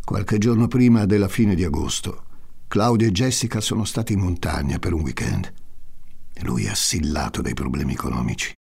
Qualche 0.04 0.38
giorno 0.38 0.67
prima 0.67 1.06
della 1.06 1.30
fine 1.30 1.56
di 1.56 1.63
agosto, 1.63 2.26
Claudio 2.67 3.08
e 3.08 3.12
Jessica 3.12 3.62
sono 3.62 3.86
stati 3.86 4.12
in 4.12 4.19
montagna 4.19 4.78
per 4.78 4.91
un 4.91 5.02
weekend. 5.02 5.59
Lui 6.41 6.65
è 6.65 6.69
assillato 6.69 7.41
dai 7.41 7.54
problemi 7.54 7.93
economici. 7.93 8.54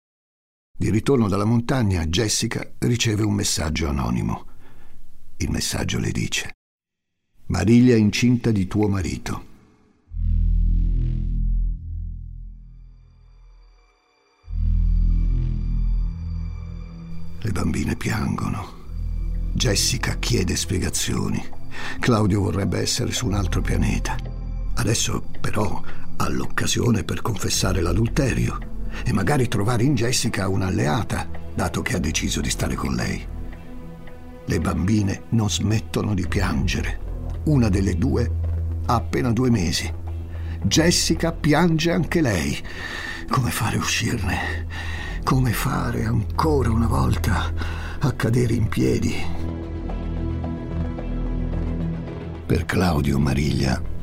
Di 0.79 0.91
ritorno 0.91 1.29
dalla 1.29 1.45
montagna, 1.45 2.07
Jessica 2.07 2.73
riceve 2.79 3.23
un 3.23 3.35
messaggio 3.35 3.89
anonimo. 3.89 4.47
Il 5.39 5.51
messaggio 5.51 5.99
le 5.99 6.11
dice: 6.11 6.53
Mariglia 7.47 7.95
è 7.95 7.99
incinta 7.99 8.51
di 8.51 8.67
tuo 8.67 8.89
marito. 8.89 9.45
Le 17.41 17.53
bambine 17.53 17.95
piangono. 17.97 18.75
Jessica 19.53 20.19
chiede 20.19 20.57
spiegazioni. 20.57 21.43
Claudio 22.01 22.41
vorrebbe 22.41 22.81
essere 22.81 23.13
su 23.13 23.27
un 23.27 23.35
altro 23.35 23.61
pianeta. 23.63 24.26
Adesso 24.77 25.23
però 25.41 25.83
ha 26.17 26.29
l'occasione 26.29 27.03
per 27.03 27.23
confessare 27.23 27.81
l'adulterio 27.81 28.59
e 29.05 29.13
magari 29.13 29.49
trovare 29.49 29.85
in 29.85 29.95
Jessica 29.95 30.49
un'alleata, 30.49 31.29
dato 31.55 31.83
che 31.83 31.97
ha 31.97 31.99
deciso 31.99 32.41
di 32.41 32.51
stare 32.51 32.75
con 32.75 32.95
lei. 32.95 33.27
Le 34.45 34.61
bambine 34.61 35.25
non 35.31 35.51
smettono 35.51 36.15
di 36.15 36.27
piangere. 36.29 37.01
Una 37.45 37.69
delle 37.69 37.97
due 37.97 38.31
ha 38.87 38.95
appena 38.95 39.33
due 39.33 39.51
mesi. 39.51 39.93
Jessica 40.63 41.33
piange 41.33 41.91
anche 41.91 42.21
lei. 42.21 42.57
Come 43.29 43.51
fare 43.51 43.77
a 43.77 43.81
uscirne? 43.81 44.67
Come 45.25 45.53
fare 45.53 46.05
ancora 46.05 46.71
una 46.71 46.87
volta 46.87 47.53
a 47.99 48.13
cadere 48.13 48.55
in 48.55 48.69
piedi? 48.69 49.15
Per 52.47 52.65
Claudio 52.65 53.19
Mariglia 53.19 53.95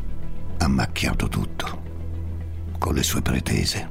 ha 0.63 0.67
macchiato 0.67 1.27
tutto, 1.27 1.81
con 2.77 2.93
le 2.93 3.03
sue 3.03 3.21
pretese, 3.21 3.89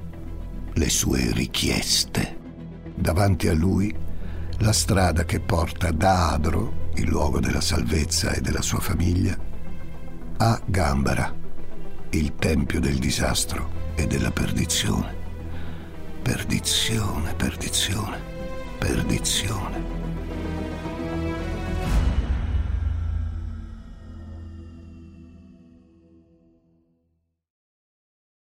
le 0.72 0.88
sue 0.88 1.30
richieste. 1.32 2.38
Davanti 2.94 3.48
a 3.48 3.52
lui 3.52 3.94
la 4.58 4.72
strada 4.72 5.24
che 5.24 5.40
porta 5.40 5.90
da 5.90 6.30
Adro, 6.32 6.90
il 6.94 7.08
luogo 7.08 7.40
della 7.40 7.60
salvezza 7.60 8.32
e 8.32 8.40
della 8.40 8.62
sua 8.62 8.80
famiglia, 8.80 9.36
a 10.38 10.60
Gambara, 10.64 11.34
il 12.10 12.34
tempio 12.36 12.80
del 12.80 12.98
disastro 12.98 13.92
e 13.94 14.06
della 14.06 14.30
perdizione. 14.30 15.14
Perdizione, 16.22 17.34
perdizione, 17.34 18.18
perdizione. 18.78 19.91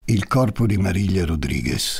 Il 0.09 0.25
corpo 0.25 0.65
di 0.65 0.77
Mariglia 0.77 1.25
Rodriguez 1.25 1.99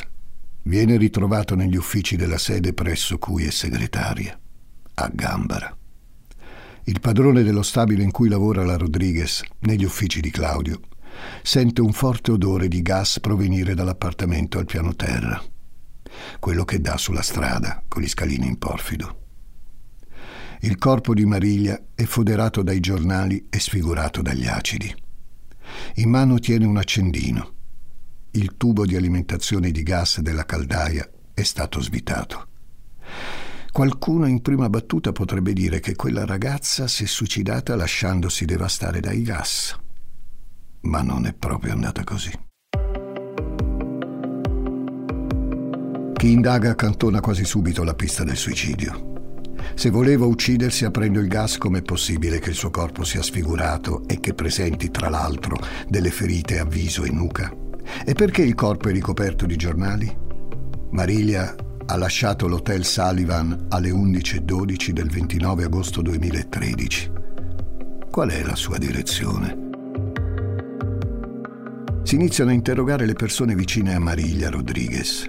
viene 0.62 0.96
ritrovato 0.96 1.54
negli 1.54 1.76
uffici 1.76 2.16
della 2.16 2.38
sede 2.38 2.72
presso 2.72 3.18
cui 3.18 3.44
è 3.44 3.50
segretaria, 3.50 4.40
a 4.94 5.10
Gambara. 5.12 5.76
Il 6.84 7.00
padrone 7.00 7.42
dello 7.42 7.60
stabile 7.60 8.02
in 8.02 8.10
cui 8.10 8.30
lavora 8.30 8.64
la 8.64 8.78
Rodriguez, 8.78 9.42
negli 9.58 9.84
uffici 9.84 10.22
di 10.22 10.30
Claudio, 10.30 10.80
sente 11.42 11.82
un 11.82 11.92
forte 11.92 12.30
odore 12.30 12.66
di 12.66 12.80
gas 12.80 13.20
provenire 13.20 13.74
dall'appartamento 13.74 14.58
al 14.58 14.64
piano 14.64 14.96
terra, 14.96 15.44
quello 16.40 16.64
che 16.64 16.80
dà 16.80 16.96
sulla 16.96 17.20
strada 17.20 17.84
con 17.86 18.00
gli 18.00 18.08
scalini 18.08 18.46
in 18.46 18.56
porfido. 18.56 19.26
Il 20.60 20.78
corpo 20.78 21.12
di 21.12 21.26
Mariglia 21.26 21.78
è 21.94 22.04
foderato 22.04 22.62
dai 22.62 22.80
giornali 22.80 23.48
e 23.50 23.60
sfigurato 23.60 24.22
dagli 24.22 24.46
acidi. 24.46 24.90
In 25.96 26.08
mano 26.08 26.38
tiene 26.38 26.64
un 26.64 26.78
accendino 26.78 27.56
il 28.38 28.56
tubo 28.56 28.86
di 28.86 28.94
alimentazione 28.94 29.72
di 29.72 29.82
gas 29.82 30.20
della 30.20 30.44
caldaia 30.44 31.08
è 31.34 31.42
stato 31.42 31.80
svitato. 31.80 32.46
Qualcuno 33.72 34.26
in 34.26 34.40
prima 34.42 34.68
battuta 34.68 35.10
potrebbe 35.12 35.52
dire 35.52 35.80
che 35.80 35.96
quella 35.96 36.24
ragazza 36.24 36.86
si 36.86 37.04
è 37.04 37.06
suicidata 37.06 37.74
lasciandosi 37.74 38.44
devastare 38.44 39.00
dai 39.00 39.22
gas. 39.22 39.76
Ma 40.82 41.02
non 41.02 41.26
è 41.26 41.34
proprio 41.34 41.72
andata 41.72 42.04
così. 42.04 42.30
Chi 46.14 46.30
indaga 46.30 46.70
accantona 46.70 47.20
quasi 47.20 47.44
subito 47.44 47.82
la 47.82 47.94
pista 47.94 48.22
del 48.24 48.36
suicidio. 48.36 49.16
Se 49.74 49.90
voleva 49.90 50.26
uccidersi 50.26 50.84
aprendo 50.84 51.20
il 51.20 51.28
gas, 51.28 51.58
com'è 51.58 51.82
possibile 51.82 52.38
che 52.38 52.50
il 52.50 52.56
suo 52.56 52.70
corpo 52.70 53.04
sia 53.04 53.22
sfigurato 53.22 54.02
e 54.06 54.18
che 54.20 54.34
presenti, 54.34 54.90
tra 54.90 55.08
l'altro, 55.08 55.56
delle 55.88 56.10
ferite 56.10 56.58
a 56.58 56.64
viso 56.64 57.04
e 57.04 57.10
nuca? 57.10 57.66
E 58.04 58.12
perché 58.14 58.42
il 58.42 58.54
corpo 58.54 58.88
è 58.88 58.92
ricoperto 58.92 59.46
di 59.46 59.56
giornali? 59.56 60.16
Marilia 60.90 61.54
ha 61.86 61.96
lasciato 61.96 62.46
l'hotel 62.48 62.84
Sullivan 62.84 63.66
alle 63.68 63.90
11.12 63.90 64.90
del 64.90 65.08
29 65.08 65.64
agosto 65.64 66.02
2013. 66.02 67.10
Qual 68.10 68.30
è 68.30 68.42
la 68.42 68.56
sua 68.56 68.78
direzione? 68.78 69.66
Si 72.02 72.14
iniziano 72.14 72.50
a 72.50 72.54
interrogare 72.54 73.06
le 73.06 73.12
persone 73.12 73.54
vicine 73.54 73.94
a 73.94 73.98
Mariglia 73.98 74.50
Rodriguez. 74.50 75.26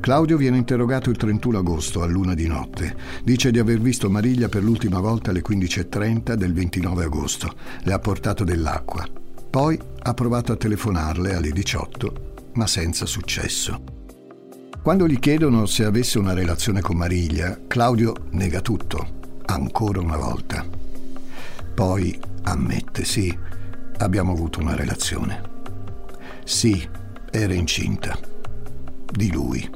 Claudio 0.00 0.36
viene 0.36 0.56
interrogato 0.56 1.10
il 1.10 1.16
31 1.16 1.58
agosto 1.58 2.02
a 2.02 2.06
luna 2.06 2.34
di 2.34 2.46
notte. 2.46 2.96
Dice 3.22 3.50
di 3.50 3.58
aver 3.58 3.80
visto 3.80 4.08
Mariglia 4.08 4.48
per 4.48 4.62
l'ultima 4.62 5.00
volta 5.00 5.30
alle 5.30 5.42
15.30 5.42 6.34
del 6.34 6.54
29 6.54 7.04
agosto. 7.04 7.52
Le 7.82 7.92
ha 7.92 7.98
portato 7.98 8.44
dell'acqua. 8.44 9.06
Poi 9.50 9.78
ha 10.08 10.14
provato 10.14 10.52
a 10.52 10.56
telefonarle 10.56 11.34
alle 11.34 11.50
18, 11.50 12.50
ma 12.54 12.66
senza 12.66 13.04
successo. 13.04 13.96
Quando 14.82 15.06
gli 15.06 15.18
chiedono 15.18 15.66
se 15.66 15.84
avesse 15.84 16.18
una 16.18 16.32
relazione 16.32 16.80
con 16.80 16.96
Mariglia, 16.96 17.60
Claudio 17.66 18.14
nega 18.30 18.62
tutto, 18.62 19.40
ancora 19.44 20.00
una 20.00 20.16
volta. 20.16 20.64
Poi 21.74 22.18
ammette, 22.44 23.04
sì, 23.04 23.36
abbiamo 23.98 24.32
avuto 24.32 24.60
una 24.60 24.74
relazione. 24.74 25.42
Sì, 26.44 26.88
era 27.30 27.52
incinta. 27.52 28.18
Di 29.12 29.30
lui. 29.30 29.68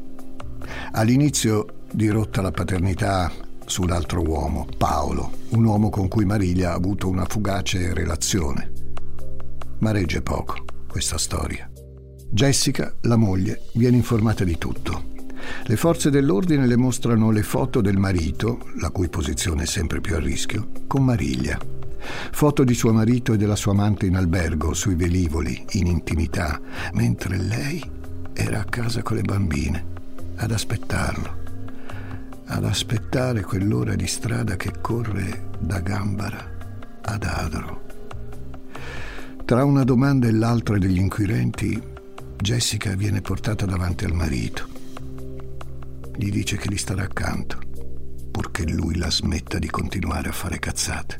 All'inizio 0.93 1.67
dirotta 1.93 2.41
la 2.41 2.51
paternità 2.51 3.31
sull'altro 3.67 4.23
uomo, 4.23 4.67
Paolo, 4.79 5.31
un 5.51 5.65
uomo 5.65 5.91
con 5.91 6.09
cui 6.09 6.25
Mariglia 6.25 6.71
ha 6.71 6.75
avuto 6.75 7.07
una 7.09 7.27
fugace 7.27 7.93
relazione 7.93 8.72
ma 9.83 9.91
regge 9.91 10.23
poco 10.23 10.65
questa 10.89 11.19
storia. 11.19 11.71
Jessica, 12.31 12.95
la 13.03 13.17
moglie, 13.17 13.63
viene 13.75 13.97
informata 13.97 14.45
di 14.45 14.57
tutto. 14.57 15.11
Le 15.65 15.77
forze 15.77 16.09
dell'ordine 16.09 16.67
le 16.67 16.77
mostrano 16.77 17.31
le 17.31 17.43
foto 17.43 17.81
del 17.81 17.99
marito, 17.99 18.71
la 18.79 18.91
cui 18.91 19.09
posizione 19.09 19.65
è 19.65 19.67
sempre 19.67 20.01
più 20.01 20.15
a 20.15 20.21
rischio, 20.21 20.69
con 20.87 21.05
Mariglia. 21.05 21.59
Foto 22.33 22.65
di 22.65 22.75
suo 22.75 22.93
marito 22.93 23.33
e 23.33 23.37
della 23.37 23.57
sua 23.57 23.73
amante 23.73 24.07
in 24.07 24.17
albergo, 24.17 24.73
sui 24.73 24.95
velivoli, 24.95 25.65
in 25.73 25.87
intimità, 25.87 26.61
mentre 26.93 27.37
lei 27.37 27.83
era 28.33 28.61
a 28.61 28.65
casa 28.65 29.03
con 29.03 29.17
le 29.17 29.23
bambine, 29.23 29.85
ad 30.37 30.53
aspettarlo, 30.53 31.37
ad 32.47 32.65
aspettare 32.65 33.43
quell'ora 33.43 33.95
di 33.95 34.07
strada 34.07 34.57
che 34.57 34.73
corre 34.81 35.51
da 35.59 35.81
Gambara 35.81 36.51
ad 37.03 37.25
Adro. 37.25 37.82
Tra 39.53 39.67
una 39.67 39.85
domanda 39.85 40.29
e 40.29 40.33
l'altra 40.33 40.79
degli 40.79 40.97
inquirenti, 40.97 41.79
Jessica 42.39 42.95
viene 42.95 43.21
portata 43.21 43.67
davanti 43.67 44.07
al 44.07 44.15
marito. 44.15 44.67
Gli 46.17 46.31
dice 46.31 46.57
che 46.57 46.71
gli 46.71 46.79
starà 46.79 47.03
accanto, 47.03 47.59
purché 48.31 48.67
lui 48.67 48.97
la 48.97 49.11
smetta 49.11 49.59
di 49.59 49.69
continuare 49.69 50.31
a 50.31 50.33
fare 50.33 50.59
cazzate. 50.59 51.17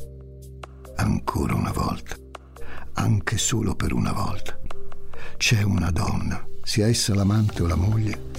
Ancora 0.95 1.53
una 1.53 1.71
volta, 1.71 2.15
anche 2.93 3.37
solo 3.37 3.75
per 3.75 3.93
una 3.93 4.13
volta. 4.13 4.59
C'è 5.37 5.61
una 5.61 5.91
donna, 5.91 6.43
sia 6.63 6.87
essa 6.87 7.13
l'amante 7.13 7.61
o 7.61 7.67
la 7.67 7.75
moglie, 7.75 8.31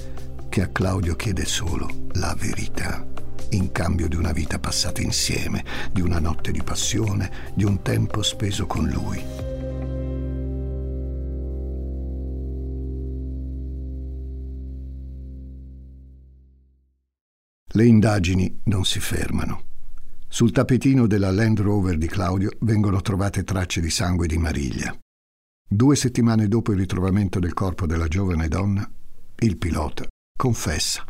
che 0.49 0.63
a 0.63 0.71
Claudio 0.73 1.15
chiede 1.15 1.45
solo 1.45 2.09
la 2.15 2.35
verità 2.37 3.07
in 3.51 3.71
cambio 3.71 4.09
di 4.09 4.17
una 4.17 4.33
vita 4.33 4.59
passata 4.59 5.01
insieme, 5.01 5.65
di 5.93 6.01
una 6.01 6.19
notte 6.19 6.51
di 6.51 6.65
passione, 6.65 7.31
di 7.55 7.63
un 7.63 7.81
tempo 7.81 8.25
speso 8.25 8.67
con 8.67 8.89
lui. 8.89 9.44
Le 17.77 17.85
indagini 17.85 18.61
non 18.67 18.85
si 18.85 19.01
fermano. 19.01 19.65
Sul 20.29 20.53
tappetino 20.53 21.09
della 21.09 21.33
Land 21.33 21.59
Rover 21.59 21.99
di 21.99 22.07
Claudio 22.07 22.51
vengono 22.61 23.01
trovate 23.01 23.43
tracce 23.43 23.81
di 23.81 23.91
sangue 23.91 24.29
di 24.29 24.39
Mariglia. 24.39 24.97
Due 25.69 25.97
settimane 25.97 26.47
dopo 26.47 26.71
il 26.71 26.79
ritrovamento 26.79 27.41
del 27.41 27.53
corpo 27.53 27.85
della 27.85 28.07
giovane 28.07 28.47
donna, 28.47 28.89
il 29.41 29.57
pilota 29.57 30.07
confessa. 30.39 31.05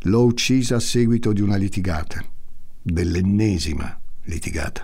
L'ho 0.00 0.24
uccisa 0.24 0.74
a 0.74 0.80
seguito 0.80 1.32
di 1.32 1.40
una 1.40 1.54
litigata, 1.54 2.20
dell'ennesima 2.82 3.96
litigata. 4.24 4.82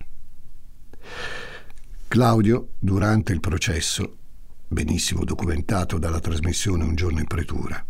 Claudio, 2.07 2.75
durante 2.79 3.33
il 3.33 3.41
processo, 3.41 4.19
benissimo 4.69 5.25
documentato 5.25 5.99
dalla 5.99 6.21
trasmissione 6.21 6.85
Un 6.85 6.95
giorno 6.95 7.19
in 7.19 7.27
pretura, 7.27 7.85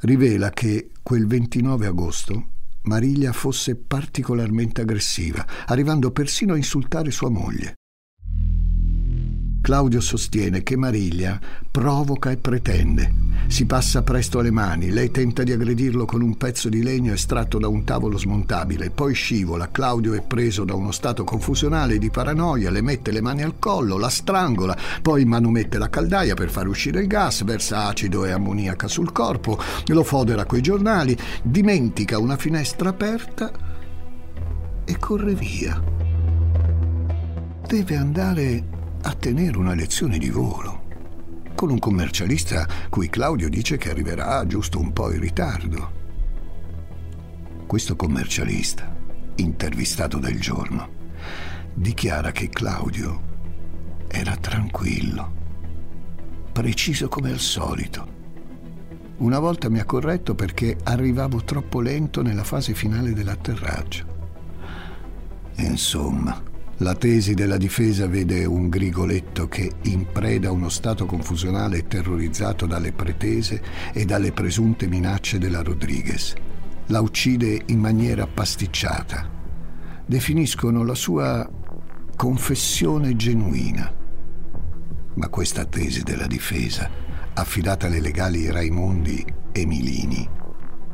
rivela 0.00 0.50
che 0.50 0.90
quel 1.02 1.26
29 1.26 1.86
agosto 1.86 2.48
Mariglia 2.82 3.32
fosse 3.32 3.76
particolarmente 3.76 4.80
aggressiva, 4.80 5.46
arrivando 5.66 6.12
persino 6.12 6.54
a 6.54 6.56
insultare 6.56 7.10
sua 7.10 7.28
moglie. 7.28 7.74
Claudio 9.62 10.00
sostiene 10.00 10.62
che 10.62 10.76
Mariglia 10.76 11.38
provoca 11.70 12.30
e 12.30 12.38
pretende. 12.38 13.28
Si 13.46 13.66
passa 13.66 14.02
presto 14.02 14.38
alle 14.38 14.50
mani, 14.50 14.90
lei 14.90 15.10
tenta 15.10 15.42
di 15.42 15.52
aggredirlo 15.52 16.06
con 16.06 16.22
un 16.22 16.36
pezzo 16.36 16.68
di 16.68 16.82
legno 16.82 17.12
estratto 17.12 17.58
da 17.58 17.68
un 17.68 17.84
tavolo 17.84 18.16
smontabile, 18.16 18.90
poi 18.90 19.12
scivola, 19.12 19.70
Claudio 19.70 20.14
è 20.14 20.22
preso 20.22 20.64
da 20.64 20.74
uno 20.74 20.92
stato 20.92 21.24
confusionale 21.24 21.98
di 21.98 22.10
paranoia, 22.10 22.70
le 22.70 22.80
mette 22.80 23.10
le 23.12 23.20
mani 23.20 23.42
al 23.42 23.58
collo, 23.58 23.98
la 23.98 24.08
strangola, 24.08 24.76
poi 25.02 25.24
manomette 25.24 25.78
la 25.78 25.90
caldaia 25.90 26.34
per 26.34 26.48
far 26.48 26.66
uscire 26.66 27.00
il 27.00 27.06
gas, 27.06 27.44
versa 27.44 27.86
acido 27.86 28.24
e 28.24 28.30
ammoniaca 28.30 28.88
sul 28.88 29.12
corpo, 29.12 29.58
lo 29.86 30.04
fodera 30.04 30.46
coi 30.46 30.62
giornali, 30.62 31.16
dimentica 31.42 32.18
una 32.18 32.36
finestra 32.36 32.88
aperta 32.88 33.52
e 34.84 34.98
corre 34.98 35.34
via. 35.34 35.82
Deve 37.66 37.96
andare 37.96 38.78
a 39.02 39.14
tenere 39.14 39.56
una 39.56 39.74
lezione 39.74 40.18
di 40.18 40.30
volo 40.30 40.88
con 41.60 41.70
un 41.70 41.78
commercialista 41.78 42.66
cui 42.88 43.10
Claudio 43.10 43.50
dice 43.50 43.76
che 43.76 43.90
arriverà 43.90 44.46
giusto 44.46 44.78
un 44.80 44.94
po' 44.94 45.12
in 45.12 45.20
ritardo. 45.20 45.92
Questo 47.66 47.96
commercialista, 47.96 48.96
intervistato 49.34 50.16
del 50.16 50.40
giorno, 50.40 50.88
dichiara 51.74 52.32
che 52.32 52.48
Claudio 52.48 53.20
era 54.08 54.36
tranquillo, 54.36 55.32
preciso 56.50 57.08
come 57.08 57.30
al 57.30 57.40
solito. 57.40 58.18
Una 59.18 59.38
volta 59.38 59.68
mi 59.68 59.80
ha 59.80 59.84
corretto 59.84 60.34
perché 60.34 60.78
arrivavo 60.82 61.44
troppo 61.44 61.82
lento 61.82 62.22
nella 62.22 62.42
fase 62.42 62.72
finale 62.72 63.12
dell'atterraggio. 63.12 64.06
Insomma, 65.56 66.42
la 66.82 66.94
tesi 66.94 67.34
della 67.34 67.58
difesa 67.58 68.06
vede 68.06 68.46
un 68.46 68.70
Grigoletto 68.70 69.48
che, 69.48 69.70
in 69.82 70.06
preda 70.10 70.48
a 70.48 70.52
uno 70.52 70.70
stato 70.70 71.04
confusionale 71.04 71.78
e 71.78 71.86
terrorizzato 71.86 72.64
dalle 72.64 72.92
pretese 72.92 73.62
e 73.92 74.06
dalle 74.06 74.32
presunte 74.32 74.86
minacce 74.86 75.38
della 75.38 75.62
Rodriguez, 75.62 76.32
la 76.86 77.00
uccide 77.02 77.60
in 77.66 77.80
maniera 77.80 78.26
pasticciata. 78.26 79.28
Definiscono 80.06 80.82
la 80.82 80.94
sua 80.94 81.48
confessione 82.16 83.14
genuina. 83.14 83.92
Ma 85.14 85.28
questa 85.28 85.66
tesi 85.66 86.02
della 86.02 86.26
difesa, 86.26 86.88
affidata 87.34 87.88
alle 87.88 88.00
legali 88.00 88.50
Raimondi 88.50 89.22
e 89.52 89.66
Milini, 89.66 90.26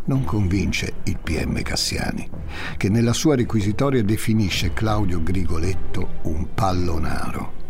non 0.07 0.25
convince 0.25 0.95
il 1.05 1.19
PM 1.23 1.61
Cassiani, 1.63 2.29
che 2.77 2.89
nella 2.89 3.13
sua 3.13 3.37
requisitoria 3.37 4.03
definisce 4.03 4.73
Claudio 4.73 5.23
Grigoletto 5.23 6.19
un 6.23 6.49
pallonaro. 6.55 7.65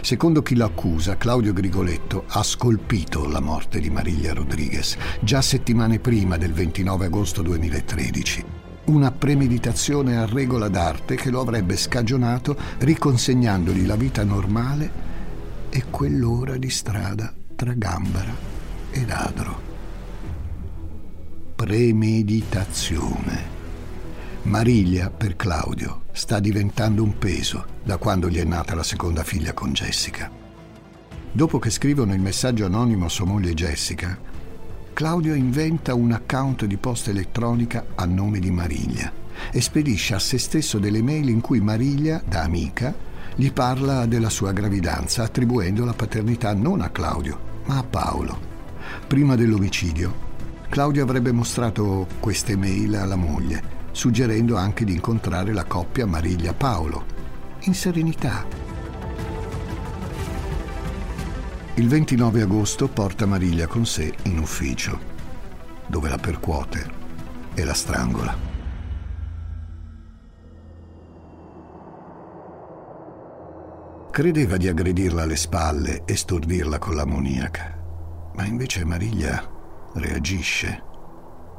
Secondo 0.00 0.42
chi 0.42 0.56
lo 0.56 0.64
accusa, 0.64 1.16
Claudio 1.16 1.52
Grigoletto 1.52 2.24
ha 2.28 2.42
scolpito 2.42 3.26
la 3.28 3.40
morte 3.40 3.80
di 3.80 3.90
Mariglia 3.90 4.34
Rodriguez 4.34 4.96
già 5.20 5.40
settimane 5.40 5.98
prima 5.98 6.36
del 6.36 6.52
29 6.52 7.06
agosto 7.06 7.42
2013. 7.42 8.44
Una 8.86 9.10
premeditazione 9.10 10.16
a 10.16 10.26
regola 10.26 10.68
d'arte 10.68 11.14
che 11.14 11.30
lo 11.30 11.40
avrebbe 11.40 11.76
scagionato 11.76 12.56
riconsegnandogli 12.78 13.86
la 13.86 13.96
vita 13.96 14.24
normale 14.24 15.06
e 15.68 15.84
quell'ora 15.90 16.56
di 16.56 16.70
strada 16.70 17.32
tra 17.54 17.74
Gambara 17.74 18.34
ed 18.90 19.10
Adro 19.10 19.67
premeditazione. 21.58 23.56
Mariglia, 24.42 25.10
per 25.10 25.34
Claudio, 25.34 26.02
sta 26.12 26.38
diventando 26.38 27.02
un 27.02 27.18
peso 27.18 27.64
da 27.82 27.96
quando 27.96 28.28
gli 28.28 28.38
è 28.38 28.44
nata 28.44 28.76
la 28.76 28.84
seconda 28.84 29.24
figlia 29.24 29.52
con 29.54 29.72
Jessica. 29.72 30.30
Dopo 31.32 31.58
che 31.58 31.70
scrivono 31.70 32.14
il 32.14 32.20
messaggio 32.20 32.64
anonimo 32.64 33.06
a 33.06 33.08
sua 33.08 33.24
moglie 33.24 33.54
Jessica, 33.54 34.16
Claudio 34.92 35.34
inventa 35.34 35.94
un 35.94 36.12
account 36.12 36.64
di 36.64 36.76
posta 36.76 37.10
elettronica 37.10 37.86
a 37.96 38.04
nome 38.04 38.38
di 38.38 38.52
Mariglia 38.52 39.12
e 39.50 39.60
spedisce 39.60 40.14
a 40.14 40.20
se 40.20 40.38
stesso 40.38 40.78
delle 40.78 41.02
mail 41.02 41.28
in 41.28 41.40
cui 41.40 41.60
Mariglia, 41.60 42.22
da 42.24 42.44
amica, 42.44 42.94
gli 43.34 43.50
parla 43.50 44.06
della 44.06 44.30
sua 44.30 44.52
gravidanza, 44.52 45.24
attribuendo 45.24 45.84
la 45.84 45.92
paternità 45.92 46.54
non 46.54 46.82
a 46.82 46.90
Claudio, 46.90 47.62
ma 47.64 47.78
a 47.78 47.82
Paolo. 47.82 48.46
Prima 49.08 49.34
dell'omicidio, 49.34 50.27
Claudio 50.68 51.02
avrebbe 51.02 51.32
mostrato 51.32 52.06
queste 52.20 52.54
mail 52.54 52.94
alla 52.96 53.16
moglie, 53.16 53.76
suggerendo 53.90 54.56
anche 54.56 54.84
di 54.84 54.92
incontrare 54.92 55.54
la 55.54 55.64
coppia 55.64 56.06
Mariglia-Paolo, 56.06 57.04
in 57.60 57.74
serenità. 57.74 58.44
Il 61.74 61.88
29 61.88 62.42
agosto 62.42 62.86
porta 62.86 63.24
Mariglia 63.24 63.66
con 63.66 63.86
sé 63.86 64.12
in 64.24 64.38
ufficio, 64.38 64.98
dove 65.86 66.10
la 66.10 66.18
percuote 66.18 66.86
e 67.54 67.64
la 67.64 67.74
strangola. 67.74 68.36
Credeva 74.10 74.56
di 74.58 74.68
aggredirla 74.68 75.22
alle 75.22 75.36
spalle 75.36 76.02
e 76.04 76.14
stordirla 76.14 76.78
con 76.78 76.94
l'ammoniaca, 76.94 78.30
ma 78.34 78.44
invece 78.44 78.84
Mariglia 78.84 79.56
reagisce, 79.94 80.82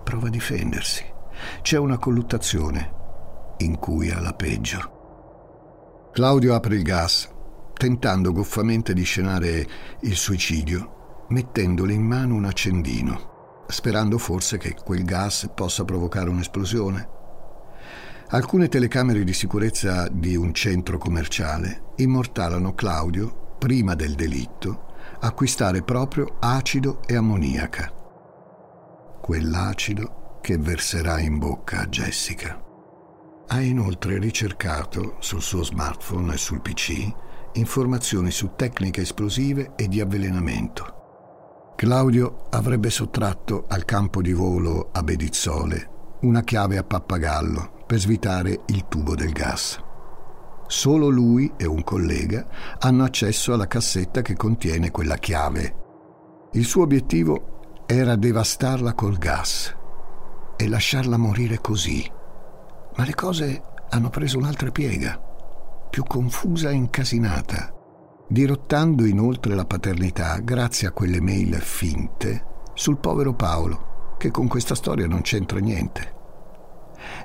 prova 0.04 0.28
a 0.28 0.32
difendersi. 0.32 1.06
C'è 1.62 1.78
una 1.78 1.98
colluttazione 1.98 2.98
in 3.58 3.78
cui 3.78 4.10
ha 4.10 4.20
la 4.20 4.34
peggio. 4.34 4.98
Claudio 6.12 6.56
apre 6.56 6.76
il 6.76 6.84
gas, 6.84 7.30
tentando 7.74 8.32
goffamente 8.32 8.94
di 8.94 9.04
scenare 9.04 9.68
il 10.02 10.16
suicidio, 10.16 11.26
mettendole 11.30 11.94
in 11.94 12.02
mano 12.02 12.36
un 12.36 12.46
accendino, 12.46 13.64
sperando 13.68 14.18
forse 14.18 14.58
che 14.58 14.74
quel 14.74 15.04
gas 15.04 15.50
possa 15.54 15.86
provocare 15.86 16.30
un'esplosione. 16.30 17.18
Alcune 18.30 18.68
telecamere 18.68 19.24
di 19.24 19.34
sicurezza 19.34 20.08
di 20.10 20.36
un 20.36 20.54
centro 20.54 20.98
commerciale 20.98 21.94
immortalano 21.98 22.74
Claudio, 22.74 23.56
prima 23.58 23.96
del 23.96 24.14
delitto, 24.14 24.88
acquistare 25.20 25.82
proprio 25.82 26.38
acido 26.40 27.02
e 27.06 27.16
ammoniaca 27.16 27.98
quell'acido 29.30 30.40
che 30.42 30.58
verserà 30.58 31.20
in 31.20 31.38
bocca 31.38 31.82
a 31.82 31.86
Jessica. 31.86 32.60
Ha 33.46 33.62
inoltre 33.62 34.18
ricercato 34.18 35.18
sul 35.20 35.44
suo 35.44 35.64
smartphone 35.64 36.34
e 36.34 36.38
sul 36.38 36.62
PC 36.62 37.14
informazioni 37.54 38.32
su 38.32 38.54
tecniche 38.56 39.02
esplosive 39.02 39.74
e 39.76 39.88
di 39.88 40.02
avvelenamento. 40.02 41.74
Claudio 41.76 42.48
avrebbe 42.50 42.90
sottratto 42.90 43.66
al 43.68 43.86
campo 43.86 44.24
di 44.24 44.34
volo 44.34 44.90
a 44.92 45.04
Bedizzole 45.04 46.18
una 46.22 46.42
chiave 46.42 46.80
a 46.80 46.84
pappagallo 46.84 47.84
per 47.86 48.00
svitare 48.00 48.62
il 48.66 48.88
tubo 48.88 49.14
del 49.14 49.32
gas. 49.32 49.80
Solo 50.66 51.08
lui 51.08 51.54
e 51.56 51.68
un 51.68 51.84
collega 51.84 52.48
hanno 52.80 53.04
accesso 53.04 53.54
alla 53.54 53.68
cassetta 53.68 54.24
che 54.24 54.36
contiene 54.36 54.90
quella 54.90 55.18
chiave. 55.18 55.76
Il 56.54 56.66
suo 56.66 56.82
obiettivo 56.82 57.58
era 57.92 58.16
devastarla 58.16 58.94
col 58.94 59.18
gas 59.18 59.76
e 60.56 60.68
lasciarla 60.68 61.18
morire 61.18 61.60
così. 61.60 62.08
Ma 62.96 63.04
le 63.04 63.16
cose 63.16 63.64
hanno 63.90 64.12
preso 64.12 64.38
un'altra 64.38 64.70
piega, 64.70 65.20
più 65.90 66.04
confusa 66.04 66.70
e 66.70 66.74
incasinata, 66.74 67.74
dirottando 68.28 69.06
inoltre 69.06 69.56
la 69.56 69.66
paternità 69.66 70.38
grazie 70.38 70.88
a 70.88 70.92
quelle 70.92 71.20
mail 71.20 71.56
finte 71.56 72.68
sul 72.76 73.00
povero 73.00 73.34
Paolo, 73.34 74.14
che 74.20 74.30
con 74.30 74.48
questa 74.48 74.76
storia 74.76 75.08
non 75.08 75.22
c'entra 75.22 75.58
niente. 75.58 76.14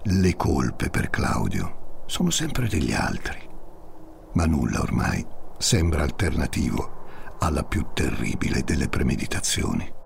Le 0.05 0.35
colpe 0.35 0.89
per 0.89 1.11
Claudio 1.11 2.05
sono 2.07 2.31
sempre 2.31 2.69
degli 2.69 2.95
altri, 2.95 3.39
ma 4.33 4.47
nulla 4.47 4.81
ormai 4.81 5.27
sembra 5.59 6.05
alternativo 6.05 7.37
alla 7.41 7.65
più 7.65 7.89
terribile 7.93 8.63
delle 8.65 8.89
premeditazioni. 8.89 10.03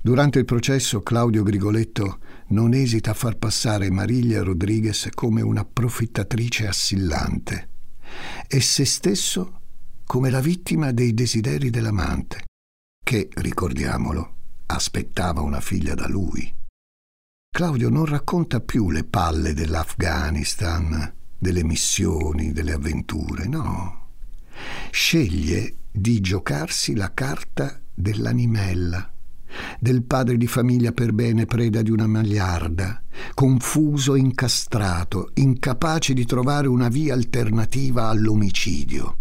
Durante 0.00 0.38
il 0.38 0.44
processo 0.44 1.02
Claudio 1.02 1.42
Grigoletto 1.42 2.20
non 2.48 2.72
esita 2.72 3.10
a 3.10 3.14
far 3.14 3.36
passare 3.36 3.90
Mariglia 3.90 4.44
Rodriguez 4.44 5.08
come 5.12 5.42
una 5.42 5.64
profittatrice 5.64 6.68
assillante 6.68 7.68
e 8.46 8.60
se 8.60 8.84
stesso 8.84 9.60
come 10.06 10.30
la 10.30 10.40
vittima 10.40 10.92
dei 10.92 11.12
desideri 11.12 11.68
dell'amante, 11.68 12.44
che, 13.04 13.28
ricordiamolo, 13.30 14.36
aspettava 14.66 15.40
una 15.42 15.60
figlia 15.60 15.94
da 15.94 16.06
lui. 16.08 16.54
Claudio 17.50 17.90
non 17.90 18.06
racconta 18.06 18.60
più 18.60 18.90
le 18.90 19.02
palle 19.02 19.52
dell'Afghanistan, 19.52 21.12
delle 21.36 21.64
missioni, 21.64 22.52
delle 22.52 22.72
avventure, 22.72 23.48
no. 23.48 24.10
Sceglie 24.90 25.76
di 25.90 26.20
giocarsi 26.20 26.94
la 26.94 27.12
carta 27.12 27.82
dell'animella 27.92 29.12
del 29.78 30.02
padre 30.02 30.36
di 30.36 30.46
famiglia 30.46 30.92
per 30.92 31.12
bene 31.12 31.46
preda 31.46 31.82
di 31.82 31.90
una 31.90 32.06
magliarda, 32.06 33.02
confuso 33.34 34.14
e 34.14 34.18
incastrato, 34.18 35.30
incapace 35.34 36.14
di 36.14 36.24
trovare 36.24 36.68
una 36.68 36.88
via 36.88 37.14
alternativa 37.14 38.08
all'omicidio. 38.08 39.16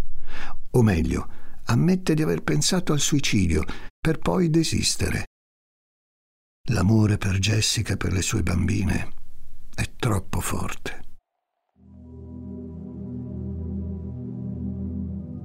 O 0.72 0.82
meglio, 0.82 1.28
ammette 1.66 2.14
di 2.14 2.22
aver 2.22 2.44
pensato 2.44 2.94
al 2.94 3.00
suicidio 3.00 3.64
per 4.00 4.20
poi 4.20 4.50
desistere. 4.50 5.26
L'amore 6.70 7.18
per 7.18 7.40
Jessica 7.40 7.94
e 7.94 7.98
per 7.98 8.12
le 8.12 8.22
sue 8.22 8.44
bambine 8.44 9.10
è 9.74 9.90
troppo 9.96 10.40
forte. 10.40 11.06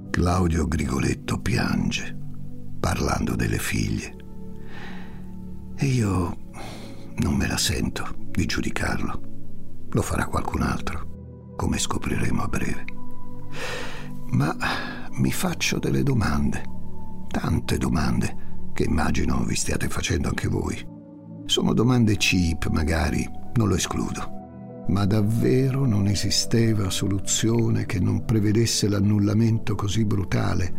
Claudio 0.09 0.67
Grigoletto 0.67 1.39
piange, 1.39 2.17
parlando 2.79 3.35
delle 3.35 3.57
figlie. 3.57 4.22
E 5.83 5.87
io 5.87 6.37
non 7.15 7.35
me 7.35 7.45
la 7.45 7.57
sento 7.57 8.15
di 8.31 8.45
giudicarlo. 8.45 9.21
Lo 9.89 10.01
farà 10.01 10.27
qualcun 10.27 10.61
altro, 10.61 11.55
come 11.57 11.77
scopriremo 11.77 12.41
a 12.41 12.47
breve. 12.47 12.85
Ma 14.27 14.55
mi 15.17 15.29
faccio 15.33 15.79
delle 15.79 16.01
domande, 16.01 16.63
tante 17.27 17.77
domande, 17.77 18.69
che 18.71 18.83
immagino 18.83 19.43
vi 19.43 19.57
stiate 19.57 19.89
facendo 19.89 20.29
anche 20.29 20.47
voi. 20.47 20.81
Sono 21.47 21.73
domande 21.73 22.15
cheap, 22.15 22.69
magari, 22.69 23.29
non 23.55 23.67
lo 23.67 23.75
escludo 23.75 24.39
ma 24.85 25.05
davvero 25.05 25.85
non 25.85 26.07
esisteva 26.07 26.89
soluzione 26.89 27.85
che 27.85 27.99
non 28.01 28.25
prevedesse 28.25 28.89
l'annullamento 28.89 29.75
così 29.75 30.03
brutale, 30.03 30.73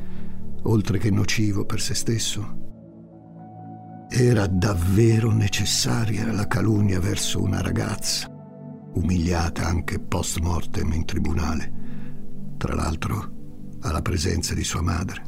oltre 0.64 0.98
che 0.98 1.10
nocivo 1.10 1.64
per 1.64 1.80
se 1.80 1.94
stesso? 1.94 2.63
Era 4.16 4.46
davvero 4.46 5.32
necessaria 5.32 6.30
la 6.30 6.46
calunnia 6.46 7.00
verso 7.00 7.42
una 7.42 7.60
ragazza, 7.60 8.28
umiliata 8.92 9.66
anche 9.66 9.98
post 9.98 10.38
mortem 10.38 10.92
in 10.92 11.04
tribunale, 11.04 11.72
tra 12.56 12.76
l'altro 12.76 13.32
alla 13.80 14.02
presenza 14.02 14.54
di 14.54 14.62
sua 14.62 14.82
madre? 14.82 15.24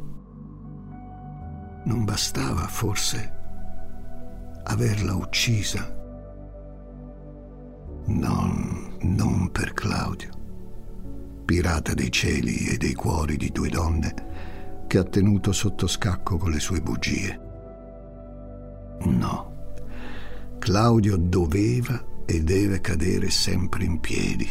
Non 1.84 2.04
bastava 2.04 2.68
forse 2.68 3.32
averla 4.62 5.16
uccisa 5.16 5.92
Non, 8.04 8.98
non 9.00 9.50
per 9.50 9.72
Claudio, 9.72 10.30
pirata 11.44 11.92
dei 11.92 12.12
cieli 12.12 12.68
e 12.68 12.76
dei 12.76 12.94
cuori 12.94 13.36
di 13.36 13.50
due 13.50 13.68
donne 13.68 14.84
che 14.86 14.98
ha 14.98 15.02
tenuto 15.02 15.50
sotto 15.50 15.88
scacco 15.88 16.36
con 16.36 16.52
le 16.52 16.60
sue 16.60 16.80
bugie. 16.80 17.45
No, 19.00 19.54
Claudio 20.58 21.16
doveva 21.16 22.04
e 22.24 22.42
deve 22.42 22.80
cadere 22.80 23.30
sempre 23.30 23.84
in 23.84 24.00
piedi, 24.00 24.50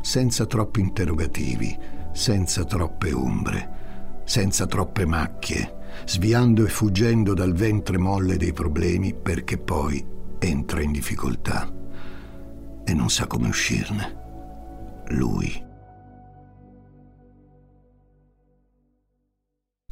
senza 0.00 0.44
troppi 0.46 0.80
interrogativi, 0.80 1.78
senza 2.12 2.64
troppe 2.64 3.12
ombre, 3.12 4.22
senza 4.24 4.66
troppe 4.66 5.06
macchie, 5.06 5.80
sviando 6.04 6.64
e 6.64 6.68
fuggendo 6.68 7.34
dal 7.34 7.52
ventre 7.52 7.98
molle 7.98 8.36
dei 8.36 8.52
problemi 8.52 9.14
perché 9.14 9.56
poi 9.58 10.04
entra 10.38 10.82
in 10.82 10.90
difficoltà 10.90 11.72
e 12.84 12.94
non 12.94 13.10
sa 13.10 13.26
come 13.26 13.48
uscirne. 13.48 14.20
Lui. 15.08 15.70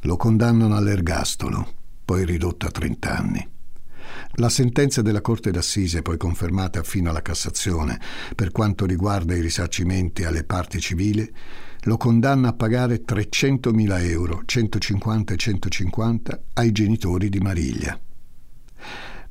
Lo 0.01 0.17
condannano 0.17 0.75
all'ergastolo, 0.75 1.67
poi 2.03 2.25
ridotto 2.25 2.65
a 2.65 2.71
30 2.71 3.17
anni. 3.17 3.49
La 4.35 4.47
sentenza 4.47 5.01
della 5.01 5.19
Corte 5.19 5.51
d'Assise, 5.51 6.01
poi 6.01 6.17
confermata 6.17 6.81
fino 6.83 7.09
alla 7.09 7.21
Cassazione, 7.21 7.99
per 8.33 8.51
quanto 8.51 8.85
riguarda 8.85 9.35
i 9.35 9.41
risarcimenti 9.41 10.23
alle 10.23 10.45
parti 10.45 10.79
civili, 10.79 11.29
lo 11.81 11.97
condanna 11.97 12.49
a 12.49 12.53
pagare 12.53 13.03
300.000 13.03 14.09
euro, 14.09 14.43
150 14.45 15.33
e 15.33 15.37
150, 15.37 16.41
ai 16.53 16.71
genitori 16.71 17.27
di 17.27 17.39
Mariglia. 17.39 17.99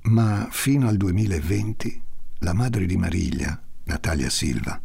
Ma 0.03 0.49
fino 0.51 0.89
al 0.89 0.97
2020 0.97 2.03
la 2.41 2.53
madre 2.53 2.85
di 2.85 2.97
Mariglia, 2.97 3.61
Natalia 3.85 4.31
Silva, 4.31 4.81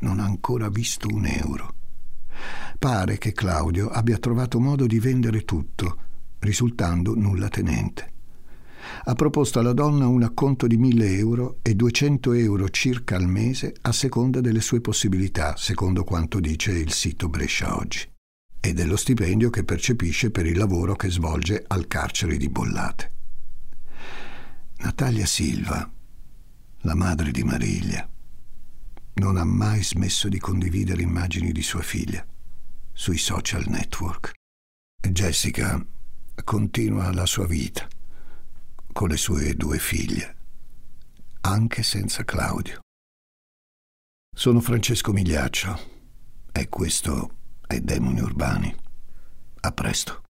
non 0.00 0.20
ha 0.20 0.24
ancora 0.24 0.68
visto 0.68 1.08
un 1.08 1.26
euro. 1.26 1.74
Pare 2.78 3.18
che 3.18 3.32
Claudio 3.32 3.88
abbia 3.88 4.18
trovato 4.18 4.60
modo 4.60 4.86
di 4.86 5.00
vendere 5.00 5.44
tutto, 5.44 5.98
risultando 6.38 7.14
nulla 7.14 7.48
tenente. 7.48 8.18
Ha 9.04 9.14
proposto 9.14 9.58
alla 9.58 9.72
donna 9.72 10.06
un 10.06 10.22
acconto 10.22 10.66
di 10.66 10.76
1000 10.76 11.16
euro 11.16 11.58
e 11.62 11.74
200 11.74 12.32
euro 12.32 12.68
circa 12.68 13.16
al 13.16 13.26
mese 13.26 13.74
a 13.82 13.92
seconda 13.92 14.40
delle 14.40 14.60
sue 14.60 14.80
possibilità, 14.80 15.56
secondo 15.56 16.04
quanto 16.04 16.40
dice 16.40 16.72
il 16.72 16.92
sito 16.92 17.28
Brescia 17.28 17.76
Oggi, 17.76 18.08
e 18.60 18.72
dello 18.72 18.96
stipendio 18.96 19.50
che 19.50 19.64
percepisce 19.64 20.30
per 20.30 20.46
il 20.46 20.58
lavoro 20.58 20.94
che 20.96 21.10
svolge 21.10 21.64
al 21.66 21.86
carcere 21.86 22.36
di 22.36 22.48
Bollate. 22.48 23.12
Natalia 24.78 25.26
Silva 25.26 25.90
la 26.84 26.94
madre 26.94 27.30
di 27.30 27.42
Mariglia, 27.42 28.08
non 29.14 29.36
ha 29.36 29.44
mai 29.44 29.82
smesso 29.82 30.28
di 30.28 30.38
condividere 30.38 31.02
immagini 31.02 31.52
di 31.52 31.62
sua 31.62 31.82
figlia 31.82 32.24
sui 32.92 33.18
social 33.18 33.64
network. 33.66 34.32
Jessica 35.10 35.84
continua 36.42 37.12
la 37.12 37.26
sua 37.26 37.46
vita 37.46 37.86
con 39.00 39.08
le 39.08 39.16
sue 39.16 39.54
due 39.54 39.78
figlie, 39.78 40.36
anche 41.40 41.82
senza 41.82 42.22
Claudio. 42.22 42.80
Sono 44.30 44.60
Francesco 44.60 45.10
Migliaccio 45.12 45.80
e 46.52 46.68
questo 46.68 47.30
è 47.66 47.80
Demoni 47.80 48.20
Urbani. 48.20 48.76
A 49.60 49.72
presto. 49.72 50.29